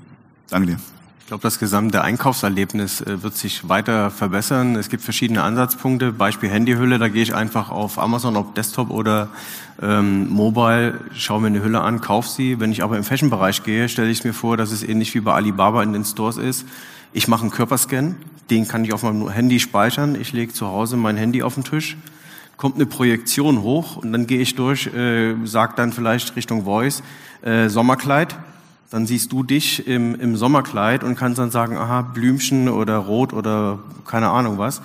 Danke 0.48 0.72
dir. 0.72 0.80
Ich 1.30 1.32
glaube, 1.32 1.42
das 1.42 1.60
gesamte 1.60 2.02
Einkaufserlebnis 2.02 3.02
äh, 3.02 3.22
wird 3.22 3.36
sich 3.36 3.68
weiter 3.68 4.10
verbessern. 4.10 4.74
Es 4.74 4.88
gibt 4.88 5.04
verschiedene 5.04 5.44
Ansatzpunkte. 5.44 6.10
Beispiel 6.10 6.50
Handyhülle, 6.50 6.98
da 6.98 7.06
gehe 7.06 7.22
ich 7.22 7.36
einfach 7.36 7.70
auf 7.70 8.00
Amazon, 8.00 8.36
ob 8.36 8.56
Desktop 8.56 8.90
oder 8.90 9.28
ähm, 9.80 10.28
Mobile, 10.28 10.98
schaue 11.14 11.40
mir 11.40 11.46
eine 11.46 11.62
Hülle 11.62 11.82
an, 11.82 12.00
kaufe 12.00 12.28
sie. 12.28 12.58
Wenn 12.58 12.72
ich 12.72 12.82
aber 12.82 12.96
im 12.96 13.04
Fashion-Bereich 13.04 13.62
gehe, 13.62 13.88
stelle 13.88 14.10
ich 14.10 14.24
mir 14.24 14.32
vor, 14.32 14.56
dass 14.56 14.72
es 14.72 14.82
ähnlich 14.82 15.14
wie 15.14 15.20
bei 15.20 15.32
Alibaba 15.32 15.84
in 15.84 15.92
den 15.92 16.04
Stores 16.04 16.36
ist. 16.36 16.66
Ich 17.12 17.28
mache 17.28 17.42
einen 17.42 17.52
Körperscan, 17.52 18.16
den 18.50 18.66
kann 18.66 18.84
ich 18.84 18.92
auf 18.92 19.04
meinem 19.04 19.30
Handy 19.30 19.60
speichern. 19.60 20.16
Ich 20.20 20.32
lege 20.32 20.52
zu 20.52 20.66
Hause 20.66 20.96
mein 20.96 21.16
Handy 21.16 21.44
auf 21.44 21.54
den 21.54 21.62
Tisch, 21.62 21.96
kommt 22.56 22.74
eine 22.74 22.86
Projektion 22.86 23.62
hoch 23.62 23.98
und 23.98 24.12
dann 24.12 24.26
gehe 24.26 24.40
ich 24.40 24.56
durch, 24.56 24.88
äh, 24.88 25.36
sage 25.44 25.74
dann 25.76 25.92
vielleicht 25.92 26.34
Richtung 26.34 26.64
Voice, 26.64 27.04
äh, 27.42 27.68
Sommerkleid, 27.68 28.36
dann 28.90 29.06
siehst 29.06 29.30
du 29.32 29.42
dich 29.44 29.86
im, 29.86 30.14
im 30.16 30.36
Sommerkleid 30.36 31.04
und 31.04 31.16
kannst 31.16 31.38
dann 31.38 31.50
sagen, 31.50 31.76
aha, 31.76 32.02
Blümchen 32.02 32.68
oder 32.68 32.96
Rot 32.96 33.32
oder 33.32 33.78
keine 34.04 34.30
Ahnung 34.30 34.58
was. 34.58 34.82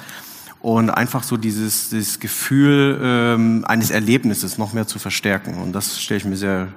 Und 0.62 0.90
einfach 0.90 1.24
so 1.24 1.38
dieses, 1.38 1.90
dieses 1.90 2.20
Gefühl 2.20 3.00
ähm, 3.02 3.66
eines 3.68 3.92
Erlebnisses 3.92 4.58
noch 4.58 4.74
mehr 4.74 4.88
zu 4.88 5.00
verstärken. 5.00 5.56
Und 5.56 5.74
das 5.74 6.00
stelle 6.00 6.20
ich 6.20 6.26
mir 6.26 6.38
sehr 6.38 6.70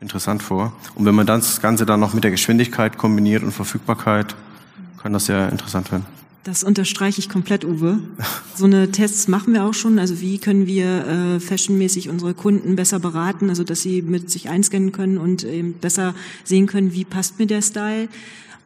interessant 0.00 0.42
vor. 0.42 0.72
Und 0.94 1.06
wenn 1.06 1.14
man 1.14 1.26
das 1.26 1.60
Ganze 1.60 1.86
dann 1.86 2.00
noch 2.00 2.14
mit 2.14 2.24
der 2.24 2.30
Geschwindigkeit 2.30 2.98
kombiniert 2.98 3.42
und 3.42 3.52
Verfügbarkeit, 3.52 4.34
kann 5.02 5.12
das 5.12 5.26
sehr 5.26 5.48
interessant 5.50 5.90
werden. 5.90 6.06
Das 6.46 6.62
unterstreiche 6.62 7.18
ich 7.18 7.28
komplett, 7.28 7.64
Uwe. 7.64 7.98
So 8.54 8.66
eine 8.66 8.92
Tests 8.92 9.26
machen 9.26 9.52
wir 9.52 9.64
auch 9.64 9.74
schon. 9.74 9.98
Also 9.98 10.20
wie 10.20 10.38
können 10.38 10.68
wir 10.68 10.86
äh, 11.36 11.40
fashionmäßig 11.40 12.08
unsere 12.08 12.34
Kunden 12.34 12.76
besser 12.76 13.00
beraten, 13.00 13.50
also 13.50 13.64
dass 13.64 13.82
sie 13.82 14.00
mit 14.00 14.30
sich 14.30 14.48
einscannen 14.48 14.92
können 14.92 15.18
und 15.18 15.42
eben 15.42 15.72
besser 15.72 16.14
sehen 16.44 16.68
können, 16.68 16.92
wie 16.92 17.04
passt 17.04 17.40
mir 17.40 17.46
der 17.46 17.62
Style. 17.62 18.08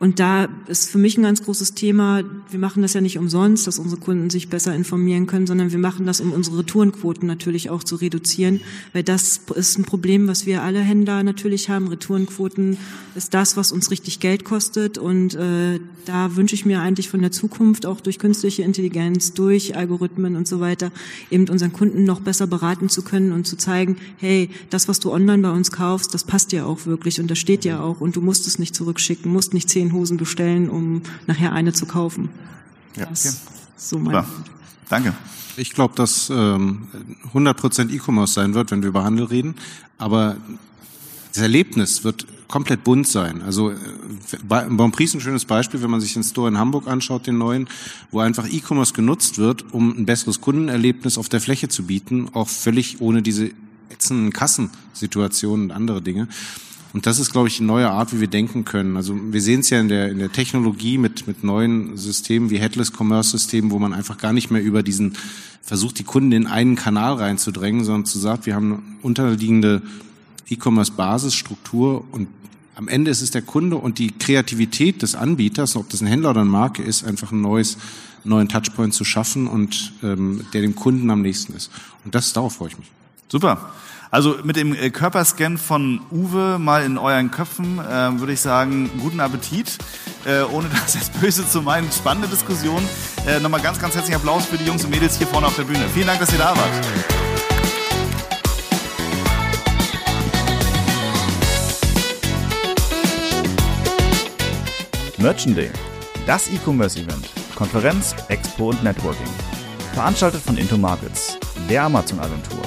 Und 0.01 0.19
da 0.19 0.49
ist 0.67 0.91
für 0.91 0.97
mich 0.97 1.19
ein 1.19 1.25
ganz 1.25 1.45
großes 1.45 1.75
Thema, 1.75 2.23
wir 2.49 2.59
machen 2.59 2.81
das 2.81 2.95
ja 2.95 3.03
nicht 3.03 3.19
umsonst, 3.19 3.67
dass 3.67 3.79
unsere 3.79 4.01
Kunden 4.01 4.31
sich 4.31 4.49
besser 4.49 4.75
informieren 4.75 5.27
können, 5.27 5.47
sondern 5.47 5.73
wir 5.73 5.79
machen 5.79 6.07
das, 6.07 6.23
um 6.23 6.33
unsere 6.33 6.61
Retourenquoten 6.61 7.29
natürlich 7.29 7.69
auch 7.69 7.85
zu 7.85 7.97
reduzieren, 7.97 8.63
weil 8.95 9.03
das 9.03 9.43
ist 9.55 9.79
ein 9.79 9.85
Problem, 9.85 10.27
was 10.27 10.47
wir 10.47 10.63
alle 10.63 10.81
Händler 10.81 11.23
natürlich 11.23 11.69
haben. 11.69 11.89
Retourenquoten 11.89 12.79
ist 13.15 13.35
das, 13.35 13.59
was 13.59 13.73
uns 13.73 13.91
richtig 13.91 14.21
Geld 14.21 14.45
kostet. 14.45 14.97
Und 14.97 15.35
äh, 15.35 15.81
da 16.07 16.35
wünsche 16.37 16.55
ich 16.55 16.65
mir 16.65 16.81
eigentlich 16.81 17.09
von 17.09 17.21
der 17.21 17.33
Zukunft 17.33 17.85
auch 17.85 18.01
durch 18.01 18.19
künstliche 18.19 18.63
Intelligenz, 18.63 19.35
durch 19.35 19.77
Algorithmen 19.77 20.37
und 20.37 20.49
so 20.49 20.61
weiter, 20.61 20.93
eben 21.31 21.49
unseren 21.49 21.73
Kunden 21.73 22.05
noch 22.05 22.21
besser 22.21 22.47
beraten 22.47 22.89
zu 22.89 23.03
können 23.03 23.33
und 23.33 23.47
zu 23.47 23.57
zeigen, 23.57 23.97
hey, 24.17 24.51
das, 24.71 24.89
was 24.89 25.01
du 25.01 25.13
online 25.13 25.43
bei 25.43 25.51
uns 25.51 25.71
kaufst, 25.71 26.15
das 26.15 26.25
passt 26.25 26.53
dir 26.53 26.67
auch 26.67 26.87
wirklich 26.87 27.21
und 27.21 27.31
das 27.31 27.39
steht 27.39 27.65
dir 27.65 27.83
auch. 27.83 28.01
Und 28.01 28.17
du 28.17 28.23
musst 28.23 28.47
es 28.47 28.59
nicht 28.59 28.75
zurückschicken, 28.75 29.31
musst 29.31 29.55
nicht 29.55 29.69
zehn 29.69 29.90
Hosen 29.93 30.17
bestellen, 30.17 30.69
um 30.69 31.03
nachher 31.27 31.53
eine 31.53 31.73
zu 31.73 31.87
kaufen. 31.87 32.31
Ja, 32.97 33.07
Das 33.07 33.27
okay. 33.27 33.37
so 33.77 33.99
mein 33.99 34.25
Super. 34.25 34.27
Danke. 34.89 35.15
Ich 35.57 35.73
glaube, 35.73 35.95
dass 35.95 36.31
ähm, 36.31 36.89
100% 37.35 37.91
E-Commerce 37.91 38.35
sein 38.35 38.55
wird, 38.55 38.71
wenn 38.71 38.83
wir 38.83 38.89
über 38.89 39.05
Handel 39.05 39.27
reden. 39.27 39.55
Aber 39.99 40.37
das 41.33 41.43
Erlebnis 41.43 42.03
wird 42.05 42.27
komplett 42.49 42.83
bunt 42.83 43.07
sein. 43.07 43.43
Also 43.43 43.71
äh, 43.71 43.77
Bonprix 44.43 45.11
ist 45.11 45.15
ein 45.17 45.21
schönes 45.21 45.45
Beispiel, 45.45 45.83
wenn 45.83 45.91
man 45.91 46.01
sich 46.01 46.15
den 46.15 46.25
Store 46.25 46.49
in 46.49 46.59
Hamburg 46.59 46.89
anschaut, 46.89 47.27
den 47.27 47.39
neuen, 47.39 47.69
wo 48.11 48.19
einfach 48.21 48.49
E-Commerce 48.51 48.93
genutzt 48.93 49.39
wird, 49.39 49.73
um 49.73 49.97
ein 49.97 50.07
besseres 50.07 50.41
Kundenerlebnis 50.41 51.17
auf 51.17 51.29
der 51.29 51.41
Fläche 51.41 51.69
zu 51.69 51.85
bieten, 51.85 52.29
auch 52.33 52.49
völlig 52.49 53.01
ohne 53.01 53.23
diese 53.23 53.51
ätzenden 53.91 54.33
Kassensituationen 54.33 55.67
und 55.67 55.71
andere 55.71 56.03
Dinge. 56.03 56.29
Und 56.93 57.07
das 57.07 57.21
ist, 57.21 57.31
glaube 57.31 57.49
ich, 57.49 57.59
eine 57.59 57.69
neue 57.69 57.91
Art, 57.91 58.13
wie 58.13 58.21
wir 58.21 58.29
denken 58.29 58.65
können. 58.65 58.97
Also 58.97 59.15
wir 59.31 59.41
sehen 59.41 59.61
es 59.61 59.71
ja 59.71 59.81
in 59.81 59.89
der, 59.89 60.11
in 60.11 60.19
der 60.19 60.33
Technologie 60.33 60.99
mit, 60.99 61.27
mit 61.27 61.45
neuen 61.45 61.97
Systemen 61.97 62.51
wie 62.51 62.59
Headless 62.59 62.93
Commerce 62.93 63.31
Systemen, 63.31 63.71
wo 63.71 63.79
man 63.79 63.95
einfach 63.95 64.19
gar 64.19 64.33
nicht 64.33 64.51
mehr 64.51 64.63
über 64.63 64.83
diesen 64.83 65.17
versucht, 65.63 65.99
die 65.99 66.05
Kunden 66.05 66.33
in 66.33 66.47
einen 66.47 66.75
Kanal 66.75 67.15
reinzudrängen, 67.15 67.85
sondern 67.85 68.07
zu 68.07 68.19
sagt, 68.19 68.47
wir 68.47 68.55
haben 68.55 68.73
eine 68.73 68.83
unterliegende 69.03 69.83
E-Commerce-Basisstruktur 70.49 72.05
und 72.11 72.29
am 72.75 72.89
Ende 72.89 73.11
ist 73.11 73.21
es 73.21 73.31
der 73.31 73.43
Kunde 73.43 73.77
und 73.77 73.99
die 73.99 74.11
Kreativität 74.11 75.03
des 75.03 75.15
Anbieters, 75.15 75.77
ob 75.77 75.91
das 75.91 76.01
ein 76.01 76.07
Händler 76.07 76.31
oder 76.31 76.41
eine 76.41 76.51
Marke 76.51 76.83
ist, 76.83 77.05
einfach 77.05 77.31
ein 77.31 77.41
neues, 77.43 77.77
neuen 78.25 78.49
Touchpoint 78.49 78.95
zu 78.95 79.05
schaffen 79.05 79.47
und 79.47 79.93
ähm, 80.03 80.47
der 80.55 80.63
dem 80.63 80.75
Kunden 80.75 81.11
am 81.11 81.21
nächsten 81.21 81.53
ist. 81.53 81.71
Und 82.05 82.15
das 82.15 82.33
darauf 82.33 82.55
freue 82.55 82.69
ich 82.69 82.79
mich. 82.79 82.91
Super. 83.31 83.71
Also 84.11 84.39
mit 84.43 84.57
dem 84.57 84.75
äh, 84.75 84.91
Körperscan 84.91 85.57
von 85.57 86.01
Uwe 86.11 86.59
mal 86.59 86.85
in 86.85 86.99
euren 86.99 87.31
Köpfen 87.31 87.79
äh, 87.79 88.19
würde 88.19 88.33
ich 88.33 88.41
sagen, 88.41 88.91
guten 89.01 89.21
Appetit. 89.21 89.79
Äh, 90.27 90.43
ohne 90.53 90.69
das 90.83 90.95
jetzt 90.95 91.19
böse 91.21 91.49
zu 91.49 91.63
meinen, 91.63 91.91
spannende 91.93 92.29
Diskussion. 92.29 92.83
Äh, 93.27 93.39
Nochmal 93.39 93.61
ganz, 93.61 93.79
ganz 93.79 93.95
herzlichen 93.95 94.17
Applaus 94.17 94.47
für 94.47 94.59
die 94.59 94.65
Jungs 94.65 94.85
und 94.85 94.91
Mädels 94.91 95.17
hier 95.17 95.29
vorne 95.29 95.47
auf 95.47 95.55
der 95.55 95.63
Bühne. 95.63 95.85
Vielen 95.95 96.09
Dank, 96.09 96.19
dass 96.19 96.33
ihr 96.33 96.39
da 96.39 96.57
wart. 96.57 96.71
Merchant 105.19 105.57
Day, 105.57 105.71
das 106.27 106.49
E-Commerce-Event, 106.49 107.29
Konferenz, 107.55 108.17
Expo 108.29 108.71
und 108.71 108.83
Networking. 108.83 109.29
Veranstaltet 109.93 110.41
von 110.41 110.57
Into 110.57 110.79
Markets, 110.79 111.39
der 111.69 111.85
Amazon-Agentur. 111.85 112.63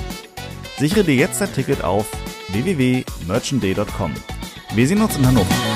Sichere 0.78 1.04
dir 1.04 1.16
jetzt 1.16 1.40
dein 1.40 1.54
Ticket 1.54 1.84
auf 1.84 2.08
www.merchantday.com. 2.50 4.14
Wir 4.76 4.88
sehen 4.88 5.02
uns 5.02 5.16
in 5.18 5.26
Hannover. 5.26 5.73